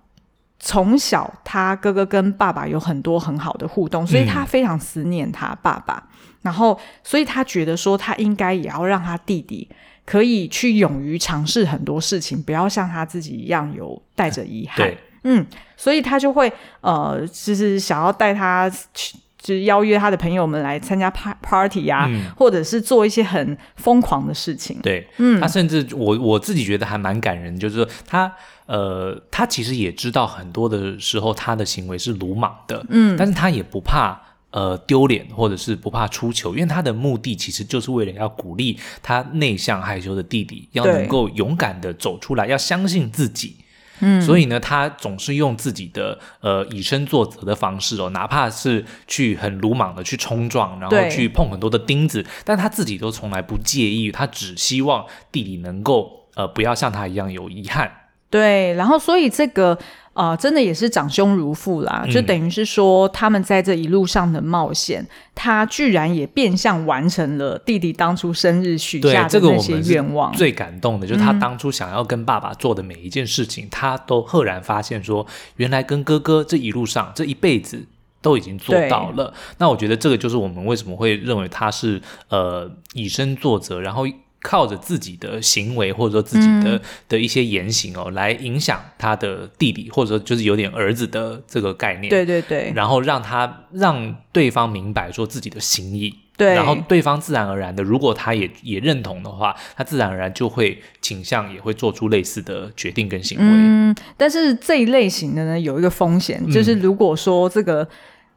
[0.59, 9.69] 从小他哥哥跟爸爸有很多很好的互动，所以他非常思念他爸爸，嗯、然后所以他觉得说他应该也要让他弟弟
[10.07, 14.91] 可以去勇于尝试很多事情，不要像他自己一样有带着遗憾。
[15.25, 15.45] 嗯，
[15.77, 19.19] 所以他就会呃，就是想要带他去。
[19.40, 24.79] 就是邀约他的朋友们来参加 party 呀、啊，嗯、或者是做一些很疯狂的事情。
[24.83, 28.31] 对，嗯，他甚至我我自己觉得还蛮感人，就是说他
[28.66, 34.20] 呃，他其实也知道很多的时候他的行为是鲁莽的，嗯，但是他也不怕
[34.51, 43.57] 呃丢脸，或者是不怕出糗，因为他的目的其实就是为了要鼓励他内向害羞的弟弟要能够勇敢的走出来，要相信自己。
[44.01, 57.91] 嗯，所以呢，他总是用自己的呃以身作则的方式哦，哪怕是去很鲁莽的去冲撞，然后去碰很多的钉子，但他自己都从来不介意，他只希望弟弟能够呃不要像他一样有遗憾。
[58.31, 59.79] 对，然后所以这个。
[60.19, 70.33] 啊、呃，真的也是长兄如父啦，就等于是说，他们在这一路上的冒险，嗯、他居然也变相完成了弟弟当初生日许下的那些愿望。
[70.33, 77.87] 最感动的就是他当初想要跟爸爸做的每一件事情，嗯、他都赫然发现说，原来跟哥哥这一路上这一辈子
[78.21, 79.33] 都已经做到了。
[79.59, 84.05] 那我觉得这个就是我们为什么会认为他是呃以身作则，然后。
[84.40, 92.09] 靠着自己的行为，或者说自己的、嗯、的一些言行哦，来影响他的弟弟，或者说就是有点儿子的这个概念。
[92.09, 92.72] 对对对。
[92.74, 96.14] 然后让他让对方明白说自己的心意。
[96.37, 96.55] 对。
[96.55, 103.44] 然后对方自然而然的，如果他也也认同的话，他自然而然就会倾向也会做出类似的决定跟行为。
[103.44, 103.96] 嗯。
[104.16, 107.88] 但是这一类型的呢，有一个风险，就是如果说这个、嗯、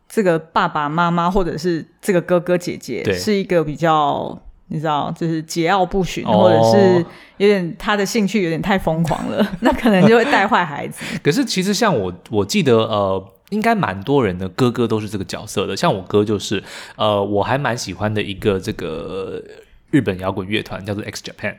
[0.09, 4.41] 这个爸爸妈妈或者是这个哥哥姐姐是一个比较。
[4.73, 7.05] 你知道，就是桀骜不驯，或者是
[7.35, 11.03] 有点他的兴趣有点太疯狂了， 那可能就会带坏孩子。
[11.21, 16.63] 可是其实像我，我记得呃，应该蛮多人的哥哥都是这个角色的，像我哥就是，
[16.95, 19.43] 呃，我还蛮喜欢的一个这个
[19.89, 21.55] 日本摇滚乐团叫做 X Japan，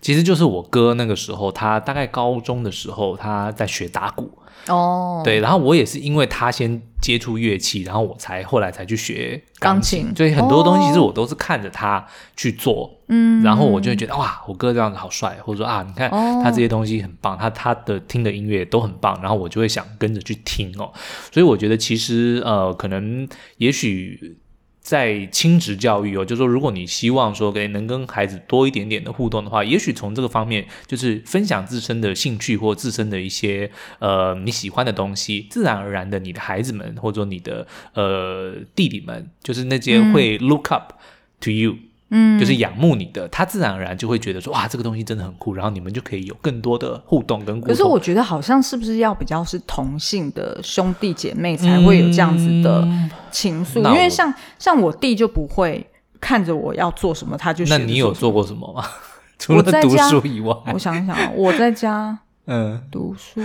[0.00, 4.30] 其实就是我哥那个时候，他大概高中的时候他在学打鼓
[4.68, 12.84] 哦，对，然后我也是因为他先接触乐器，然后我才后来才去学钢琴，钢琴，所以很多东西其实我都是看着他去做。
[12.84, 20.90] 哦嗯，然后我就会觉得哇，我哥这样子好帅，或者说啊，你看他这些东西很棒，哦、他他的听的音乐都很棒，然后我就会想跟着去听哦。
[21.30, 24.38] 所以我觉得其实呃，可能也许
[24.82, 40.94] 在亲职教育哦，就是说如果你希望说给能跟孩子多一点点的互动的话，也许从这个方面就是分享自身的兴趣或自身的一些呃你喜欢的东西，自然而然的你的孩子们或者说你的呃弟弟们，就是那些会 look up
[41.40, 41.76] to you。
[42.14, 47.58] 嗯嗯，就是仰慕你的，他自然而然就会觉得说，哇，这个东西真的很酷，然后你们就可以有更多的互动跟。
[47.62, 52.86] 可是我觉得好像是不是要比较是同性的兄弟姐妹才会有这样子的
[53.30, 53.80] 情愫？
[53.80, 55.84] 嗯、因为像像我弟就不会
[56.20, 57.64] 看着我要做什么，他就。
[57.64, 58.84] 那你有做过什么吗？
[59.38, 63.40] 除了读书以外，我，我想想，我在家 嗯读书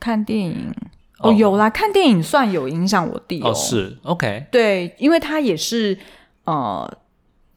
[0.00, 0.74] 看电影
[1.20, 5.96] 哦，有啦，看电影算有影响我弟哦，哦是 OK 对，因为他也是
[6.44, 6.92] 呃。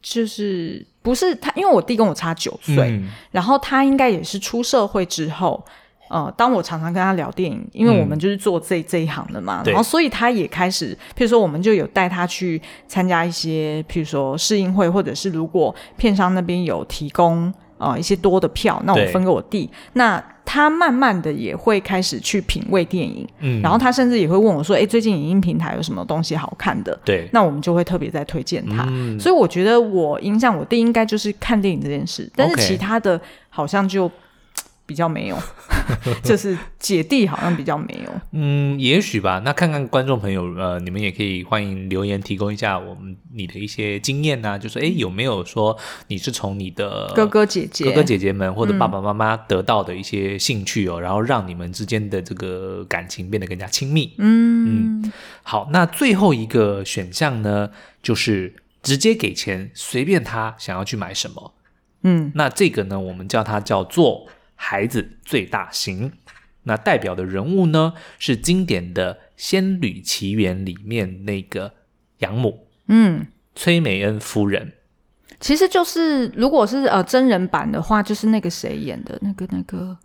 [0.02, 5.62] 就是不是他，因为我弟跟我差九岁，嗯、然后他应该也是出社会之后，
[6.08, 20.22] 呃，当我常常跟他聊电影，因为我们就是做这、嗯、这一行的嘛，然后所以他也开始，譬如说我们就有带他去参加一些，譬如说试映会，或者是如果片商那边有提供呃一些多的票，那我分给我弟，那。
[20.52, 28.84] 他慢慢的也会开始去品味电影，嗯，然后他甚至也会问我说：“哎，最近影音平台有什么东西好看的？”对，那我们就会特别在推荐他。
[28.88, 34.10] 嗯，所以我觉得我影响我弟应该就是看电影这件事，但是其他的好像就。
[34.90, 35.38] 比较没有，
[36.24, 38.10] 就是姐弟好像比较没有。
[38.32, 39.40] 嗯，也许吧。
[39.44, 54.12] 那看看观众朋友，呃，你们也可以欢迎留言提供一下我们你的一些经验啊，就是哎，有没有说你是从你的哥哥姐姐、哥哥姐姐们或者爸爸妈妈得到的一些兴趣哦，嗯、然后让你们之间的这个感情变得更加亲密。
[54.18, 55.12] 嗯嗯。
[55.44, 57.70] 好，那最后一个选项呢，
[58.02, 61.54] 就是直接给钱，随便他想要去买什么。
[62.02, 64.26] 嗯，那这个呢，我们叫它叫做。
[64.62, 66.12] 孩子最大型，
[66.64, 71.72] 那代表的人物呢，是经典的《仙女奇缘》里面那个
[72.18, 74.74] 养母，嗯，崔美恩夫人。
[75.40, 79.96] 其实就是，如果是呃真人版的话，就是那个谁演的，那个那个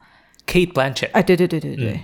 [0.48, 1.12] Kate Blanchett。
[1.12, 2.00] 哎，对对对对对，嗯、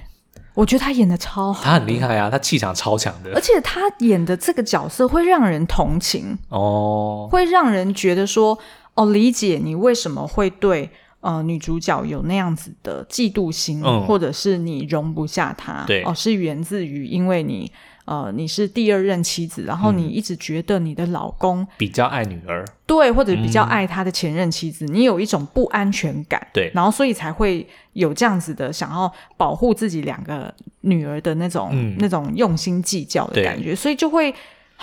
[0.54, 6.38] 我觉得他演的超好，他很厉害啊，他气场超强的，而且他演的这个角色会让人同情。
[6.50, 8.60] 哦，会让人觉得说，
[8.96, 10.90] 哦，理解你为什么会对。
[11.22, 17.72] 呃，女主角有那样子的嫉妒心，嗯、或者是你容不下她，对，哦、呃，是源自于因为你，
[18.06, 34.34] 呃，你是第二任妻子，然后你一直觉得你的老公比较爱女儿，对，或者比较爱他的前任妻子，嗯、你有一种不安全感，对，然后所以才会有这样子的想要保护自己两个女儿的那种、嗯、那种用心计较的感觉，所以就会。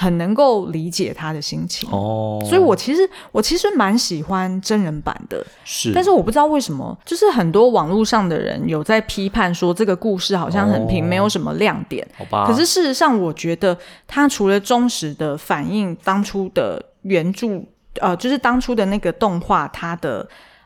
[0.00, 1.90] 很能够理解他的心情。
[1.90, 12.06] 哦，所以我其实我其实蛮喜欢真人版的，是，但是我不知道为什么，就是很多网络上的人有在批判说这个故事好像很平，哦、没有什么亮点。
[12.16, 17.60] 好吧，可是事实上，我觉得他除了忠实的反映当初的原著，
[18.00, 20.24] 呃，就是当初的那个动画，它的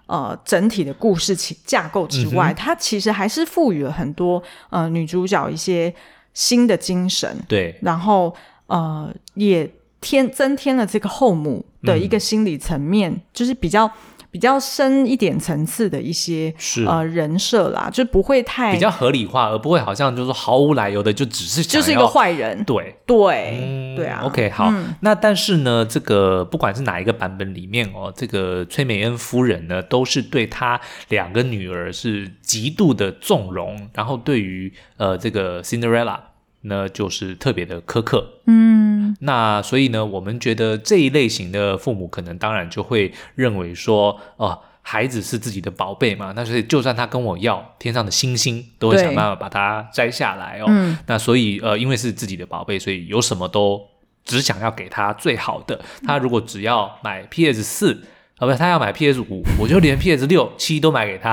[0.09, 5.95] 呃整体的故事其架构之外，它、其实还是赋予了很多呃女主角一些
[6.35, 8.35] 新的精神，对，然后。
[8.73, 13.89] 呃，也添增添了这个后母的一个心理层面，嗯、就是比较
[14.31, 24.23] 比较深一点层次的一些是呃人设啦，就不会太比较合理化，而不会好像就是毫无来由的就只是就是一个坏人，对对、嗯、对啊。
[24.25, 30.81] OK，好，嗯、那但是呢，这个不管是哪一个版本里面哦，这个崔美恩夫人呢，都是对她
[31.11, 36.19] 两个女儿是极度的纵容，然后对于呃这个 Cinderella。
[36.63, 50.67] 那就是特别的苛刻，嗯，那所以呢，我们觉得这一类型的父母可能当然就会认为说，哦、呃，孩子是自己的宝贝嘛，那所以就算他跟我要天上的星星，都会想办法把它摘下来哦。
[50.69, 53.81] 嗯、那所以呃，因为是自己的宝贝，所以有什么都
[54.25, 55.81] 只想要给他最好的。
[56.07, 58.05] 他如果只要买 PS 四，
[58.39, 61.33] 啊，不是他要买 PS 五，我就连 PS 六、七都买给他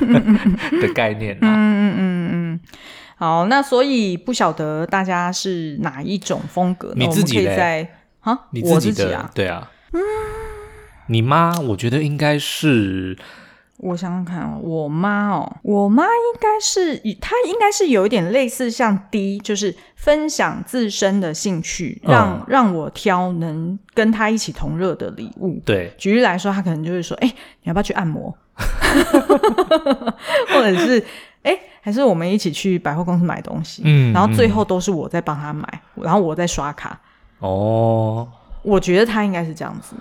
[0.80, 1.40] 的概念啊。
[1.42, 2.60] 嗯嗯嗯嗯。
[3.16, 6.92] 好，那所以不晓得大家是哪一种风格？
[6.96, 7.56] 你自己嘞？
[7.56, 7.88] 在
[8.20, 10.00] 啊，你自己的我自己啊，对啊，嗯，
[11.08, 13.16] 你妈，我觉得应该是
[13.78, 25.60] 我想想看哦，我妈哦，我妈应该是，她应该是有一点类似像 D，就是分享自身的兴趣，让、嗯、让我挑能跟她一起同乐的礼物。
[25.64, 28.34] 对，举例来说，她可能就会说：“哎、欸，你要不要去按摩？”
[30.48, 31.04] 或者是
[31.44, 37.00] “哎、欸，还是我们一起去百货公司买东西？”嗯，然后最后都是我在帮他买，然后我在刷卡。
[37.38, 38.28] 哦，
[38.62, 39.94] 我觉得他应该是这样子。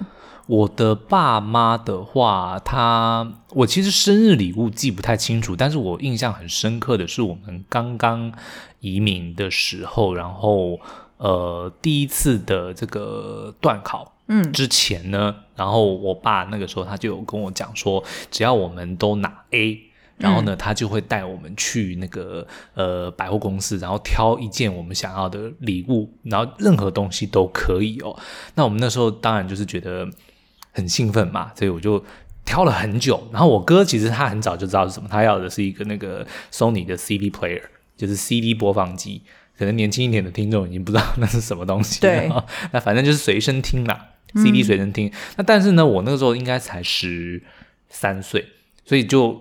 [0.46, 8.30] 我的爸妈的话，他我其实生日礼物记不太清楚，但是我印象很深刻的是我们刚刚
[8.82, 10.78] 移民的时候，然后
[11.16, 19.80] 呃第一次的这个段考，嗯，之前呢，嗯、然后我爸那个时候他就有跟我讲说，只要我们都拿 A，
[20.18, 28.18] 然后呢，他就会带我们去那个呃百货公司，然后挑一件我们想要的礼物，然后任何东西都可以哦。
[28.56, 30.10] 那我们那时候当然就是觉得。
[30.76, 32.04] 很兴奋嘛，所以我就
[32.44, 33.28] 挑了很久。
[33.32, 37.62] 然后我哥其实他很早就知道是什么，他要的是一个那个 Sony 的 CD player，
[37.96, 39.22] 就是 CD 播放机。
[39.56, 42.12] 可能年轻一点的听众已经不知道那是什么东西了。
[42.12, 42.32] 对，
[42.74, 45.06] 那反正就是随身听啦，CD 随身听。
[45.10, 47.44] 嗯、那但是呢，我那个时候应该才十
[47.90, 48.44] 三岁，
[48.84, 49.40] 所以就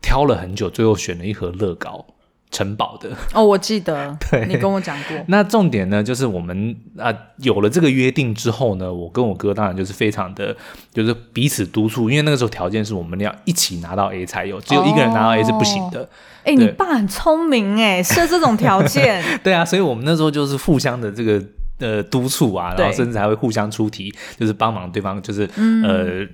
[0.00, 2.06] 挑了很久，最后选了一盒乐高。
[2.48, 5.18] 城堡的哦，我记得， 对，你跟我讲过。
[5.26, 10.56] 那重点呢，就是我们啊有了这个约定之后呢，我跟我哥当然就是非常的，
[10.92, 16.08] 就是彼此督促，因为那个时候条件是我们要一起拿到 A 才有，只有一个人拿到 A 是不行的。
[16.44, 19.22] 哎、你爸很聪明哎，设这种条件。
[19.42, 21.42] 对啊，所以我们那时候就是互相的这个
[21.80, 26.26] 呃督促啊，然后甚至还会互相出题，就是帮忙对方，就是、嗯、呃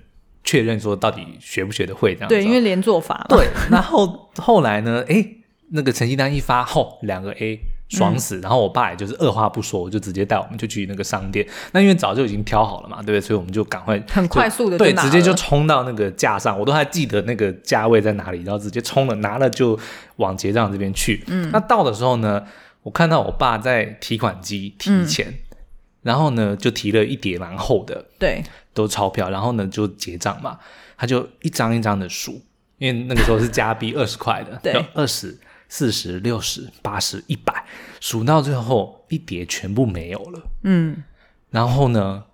[0.44, 2.34] 确认说到底学不学得会这样子。
[2.34, 3.26] 对，因为连坐法。
[3.28, 5.26] 对，然后 后来呢，哎。
[5.74, 11.48] 那个成绩单一发后，两个 A 爽死，嗯、然后我爸也就是二话不说，我就直接带我们就去那个商店。
[11.72, 13.20] 那因为早就已经挑好了嘛，对不对？
[13.22, 19.78] 所以我们就赶快很快速的对，直接就冲到那个架上，我都还记得那个价位在哪里，然后直接冲了，拿了就
[20.16, 21.24] 往结账这边去。
[21.28, 22.44] 嗯，那到的时候呢，
[22.82, 25.56] 我看到我爸在提款机提钱，嗯、
[26.02, 28.44] 然后呢就提了一叠蛮厚的，对，
[28.74, 30.58] 都钞票，然后呢就结账嘛，
[30.96, 32.40] 他就一张一张的数，
[32.78, 35.38] 因为那个时候是加币 二十块的，对，二十。
[35.74, 37.64] 四十六十八十一百，
[37.98, 40.42] 数到最后一叠全部没有了。
[40.64, 41.02] 嗯，
[41.48, 42.24] 然后呢，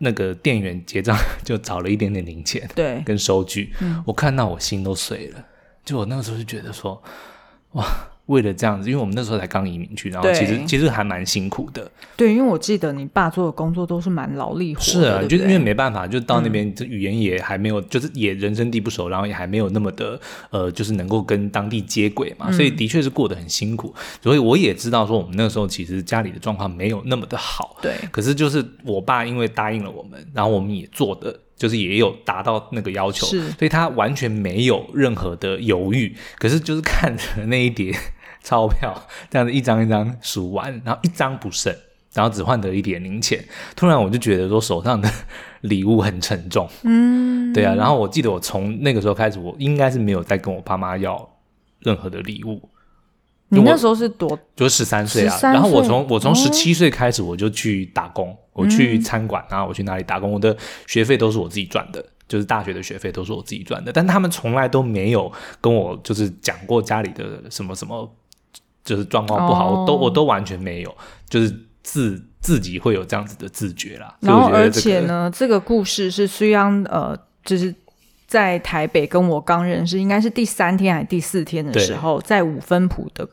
[0.00, 3.72] 那个店员结账就找了一点点零钱，对，跟收据。
[3.78, 5.44] 嗯，我看到我心都碎了。
[5.84, 7.00] 就我那个时候就觉得说，
[7.74, 8.09] 哇。
[8.30, 11.90] 为了这样子，因为我们那时候才刚移民去，然后其实其实还蛮辛苦的。
[12.16, 14.84] 对，因为我记得你爸做的工作都是蛮劳力活的。
[14.84, 20.18] 是啊，对对就因为没办法，就到那边，语言也还没有，嗯、就是也人生地不熟，然后也还没有那么的
[20.50, 23.92] 呃，就是能够跟当地接轨嘛，嗯、所以的确是过得很辛苦。
[24.22, 27.76] 所以我也知道说，我们那个时候其实家里的状况没有那么的好。
[27.82, 27.94] 对。
[28.12, 31.36] 可是就是我爸因为答应了我们，然后我们也做的。
[31.60, 36.16] 就是也有达到那个要求，是所以他完全没有任何的犹豫。
[36.38, 37.94] 可是就是看着那一叠
[38.42, 38.94] 钞票，
[39.30, 41.74] 这样子一张一张数完，然后一张不剩，
[42.12, 43.44] 然后只换得一点零钱。
[43.76, 45.10] 突然我就觉得说手上的
[45.62, 47.74] 礼物很沉重，嗯，对啊。
[47.74, 51.28] 然后我记得我从那个时候开始，我应该是没有再跟我爸妈要
[51.80, 52.68] 任何的礼物。
[53.52, 54.38] 你那时候是多？
[54.54, 55.36] 就是十三岁啊。
[55.42, 58.36] 然后我从我从十七岁开始我就去打工。
[58.52, 60.30] 我去餐馆啊，我去哪里打工？
[60.30, 60.54] 我的
[60.86, 63.90] 学费都是我自己赚的，就是大学的学费都是我自己赚的。
[63.90, 65.32] 但他们从来都没有
[65.62, 68.12] 跟我就是讲过家里的什么什么，
[68.84, 70.96] 就是状况不好，我都我都完全没有，
[71.28, 74.16] 就是自自己会有这样子的自觉啦。
[74.20, 77.74] 然后而且呢，这个故事是虽然呃，就是
[78.26, 83.28] 在台北跟我刚认识，应该是第三天还是第四天的时候，在五分埔的。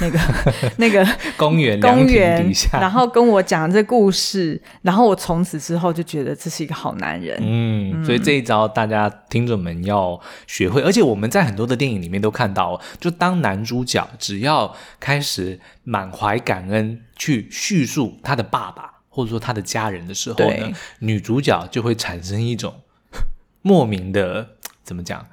[0.00, 0.18] 那个
[0.78, 7.36] 那个 公园公园，然后跟我讲这故事，然后我从此之后就觉得这是一个好男人。
[7.40, 22.74] 嗯，嗯，所以这一招大家听众们要学会，而且我们在很多的电影里面都看到，就当男主角只要开始满怀感恩去叙述他的爸爸或者说他的家人的时候呢，女主角就会产生一种
[23.62, 24.48] 莫名的
[24.82, 25.26] 怎么讲？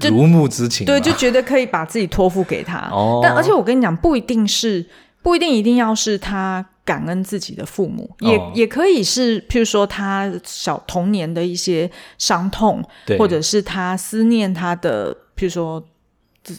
[0.00, 2.88] 如沐之情，对，就觉得可以把自己托付给他。
[2.92, 4.86] 哦，但而且我跟你讲，不一定是，
[5.22, 13.18] 不一定一定要是他感恩自己的父母，也、哦、也可以是，譬如说他小童年的一些伤痛，对。
[13.18, 15.84] 或者是他思念他的，譬如说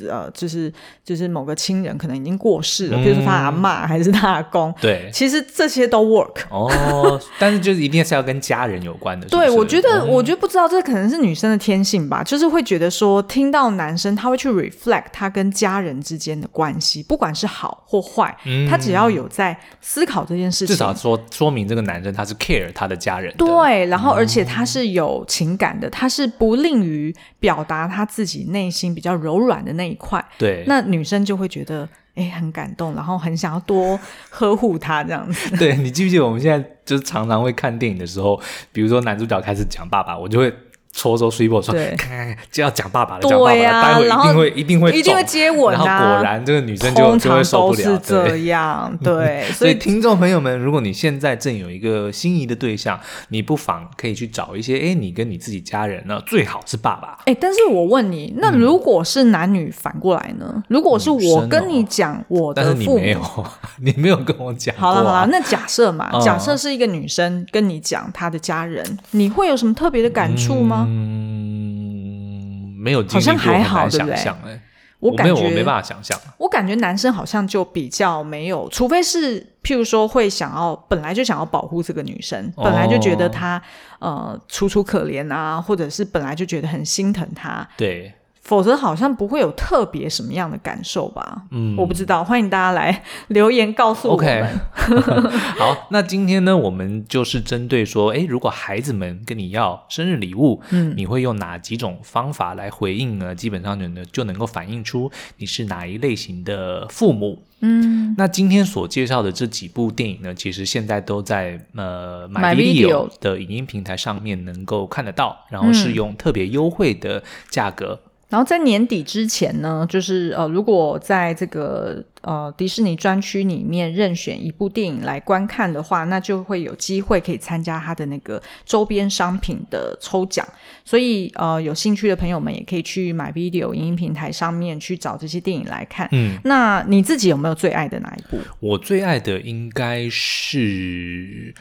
[0.09, 0.71] 呃，就是
[1.03, 9.27] 就是某个亲人可能已经过世了，比如说他阿妈还是他阿公，对， 其实这些都 work 哦，但是就是一定是要跟家人有关的。
[9.27, 18.35] 对，我觉得，我觉得不知道这可能是女生的天性吧，就是会觉得说，听到男生他会去 reflect 他跟家人之间的关系，不管是好或坏，
[18.69, 33.99] 他只要有在思考这件事情，至少说说明这个男生他是 care 他的家人，对，然后而且他是有情感的，他是不吝于表达他自己内心比较柔软的那一块，对，那女生就会觉得哎很感动，然后很想要多
[34.29, 35.55] 呵护他这样子。
[35.57, 38.39] 对，你记不记得我们现在就是常常会看电影的时候，
[38.71, 40.53] 比如说男主角开始讲爸爸，我就会。
[40.91, 48.91] 搓搓水果说，看看就要讲爸爸了，讲爸爸了，待会一定会一定会一定会接吻，然后果然这个女生就就会受不了。
[49.01, 49.45] 对。
[49.53, 57.19] 所以听众朋友们，如果你现在正有一个心仪的对象，你不妨可以去找一些，哎，你跟你自己家人呢，最好是爸爸。
[57.25, 60.63] 哎，但是我问你，那如果是男女反过来呢？
[60.67, 63.45] 如果是我跟你讲我的父母，但是你没有，
[63.79, 64.75] 你没有跟我讲。
[64.77, 70.78] 好了好了，那假设嘛，假设是一个女生跟你讲她的家人，你会有什么特别的感触吗？
[70.87, 74.59] 嗯，没有，好像还好，对不对？
[74.99, 76.19] 我感觉我没办法想象。
[76.37, 83.61] 我感觉男生好像就比较没有，除非是譬如说会想要本来就想要保护这个女生，本来就觉得她
[83.99, 87.67] 呃楚楚可怜啊，或者是本来就觉得很心疼她。
[87.77, 88.13] 对。
[88.49, 91.43] 否则好像不会有特别什么样的感受吧？
[91.51, 94.25] 嗯，我不知道，欢迎大家来留言告诉我们。
[94.25, 95.29] Okay.
[95.59, 103.35] 好，那今天呢，我们就是针对说，诶，如果孩子们跟你要生日礼物，嗯，你会用哪几种方法来回应呢？
[103.35, 107.43] 基本上呢，就能够反映出你是哪一类型的父母。
[107.61, 117.21] 嗯，那今天所介绍的这几部电影呢，其实现在都在呃 MyVideo 的影音平台上面能够看得到，然后是用特别优惠的
[117.51, 117.99] 价格。
[118.29, 130.47] 然后在年底之前呢，就是呃，如果在这个呃迪士尼专区里面任选一部电影来观看的话，那就会有机会可以参加它的那个周边商品的抽奖。
[130.85, 136.07] 所以呃，有兴趣的朋友们也可以去 MyVideo 影音平台上面去找这些电影来看。
[136.11, 138.37] 嗯，那你自己有没有最爱的哪一部？
[138.59, 141.55] 我最爱的应该是，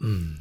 [0.00, 0.36] 嗯，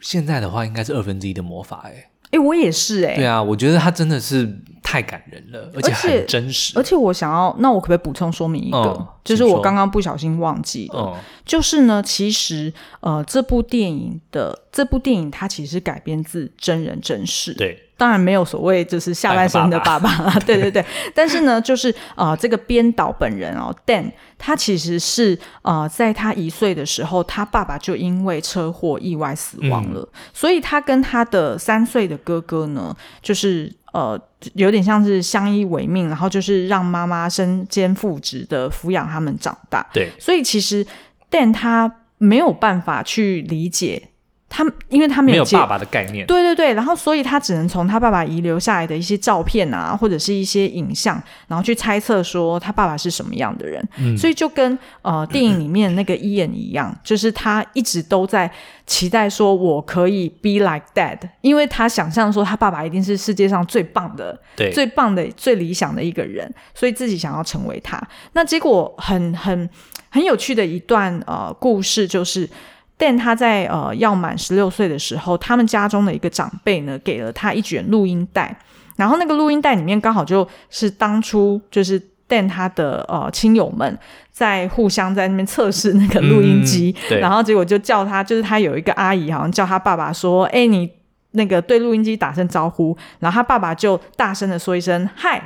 [0.00, 2.06] 现在的话应该是二分之一的魔法，哎。
[2.30, 3.16] 哎，我也是哎、欸。
[3.16, 6.72] 对啊，我觉得他真的是太感人了，而且很真实。
[6.76, 8.78] 而且我想要，那我可不可以补充说明一个？
[8.78, 11.12] 嗯、就是我刚刚不小心忘记了。
[11.14, 17.54] 嗯、就是呢，其实呃，这部电影的这部电影它其实改编自真人真事。
[17.54, 17.80] 对。
[17.96, 20.84] 当然没有所谓，就是下半身的爸爸啦， 对对对。
[21.14, 34.20] 但是呢，就是啊、呃，这个编导本人哦，Dan，他其实是啊、呃，在他一岁的时候，他爸爸就因为车祸意外死亡了，嗯、所以他跟他的三岁的哥哥呢，就是呃，
[34.54, 39.86] 有点像是相依为命，然后就是让妈妈身兼父职的抚养他们长大。
[39.92, 40.84] 对，所以其实
[41.30, 44.08] Dan 他没有办法去理解。
[44.56, 53.84] 他因为他没有，没有爸爸的概念，对对对，然后所以他只能从他爸爸遗留下来的一些照片啊，或者是一些影像，然后去猜测说他爸爸是什么样的人。
[53.98, 58.48] 嗯，所以就跟呃电影里面那个伊恩一样，嗯、就是他一直都在
[58.86, 68.00] 期待说我可以 be like dad，因为他想象说他爸爸一定是世界上最棒的、对最棒的、最理想的一个人，所以自己想要成为他。
[68.34, 69.68] 那结果很很
[70.10, 72.48] 很有趣的一段呃故事就是。
[72.96, 78.56] 但他在呃要满十六岁的时候，他们家中的一个长辈呢，给了他一卷录音带，
[78.94, 83.98] 然后那个录音带里面刚好就是当初就是但他的呃亲友们
[84.30, 90.88] 在互相在那边测试那个录音机，嗯、然后结果就叫他，就是他有一个阿姨好像叫他爸爸说，哎，你
[91.32, 95.42] 那个对录音机打声招呼，然后他爸爸就大声的说一声嗨，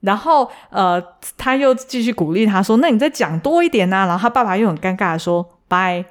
[0.00, 1.00] 然后呃
[1.36, 5.46] 他又继续鼓励他说，那你再讲多一点啊，然后他爸爸又很尴尬的说。
[5.68, 6.04] 拜，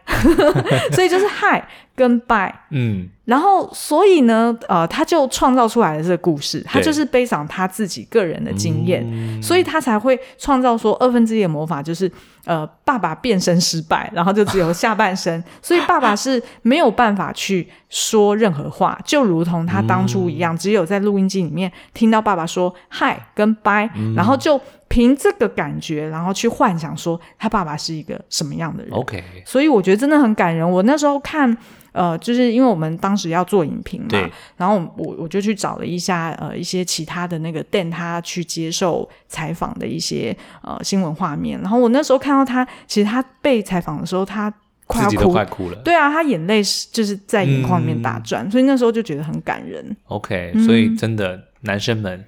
[0.92, 1.62] 所以就是 hi
[1.96, 12.12] 跟 bye，嗯，然后所以呢，呃，他就创造出来了这个故事，他就是背上他自己个人的经验，嗯、所以他才会创造说二分之一的魔法就是，
[12.46, 23.58] 呃，爸爸变身失败，然后就只有下半身， 所以爸爸是没有办法去说任何话，就如同他当初一样，嗯、只有在录音机里面听到爸爸说 hi 跟
[23.96, 24.62] 嗯、然后就。
[24.88, 28.94] 凭这个感觉，然后去幻想说他爸爸是一个什么样的人。
[28.94, 30.70] OK，所以我觉得真的很感人。
[30.70, 31.58] 我那时候看，
[31.96, 41.60] 呃，就是因为我们当时要做影评嘛，然后我我就去找了一下，呃，一些其他的那个 Dan 他去接受采访的一些呃新闻画面。
[41.62, 44.54] 然后我那时候看到他，其实他被采访的时候，他
[44.86, 45.78] 快要哭，快哭了。
[45.78, 49.96] 对啊，他眼泪是就是在眼眶里面打转，嗯、所以那时候就觉得很感人。
[50.08, 52.26] OK，所以真的、嗯、男生们。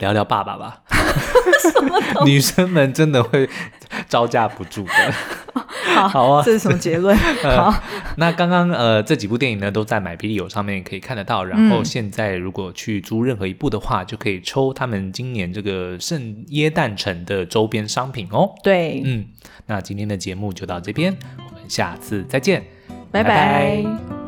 [0.00, 0.82] 聊聊爸爸吧。
[2.24, 3.48] 女生们真的会
[4.08, 5.14] 招架不住的。
[5.94, 7.16] 好，好啊，这是什么结论？
[7.42, 7.82] 好，呃、
[8.16, 18.50] 那刚刚呃这几部电影呢都在 MyVideo 上面可以看得到，然后现在如果去租任何一部的话，嗯、就可以抽他们今年这个圣耶诞城的周边商品哦。
[18.62, 19.26] 对，嗯，
[19.66, 22.62] 那今天的节目就到这边，我们下次再见，
[23.10, 23.28] 拜拜。
[23.30, 24.19] 拜拜。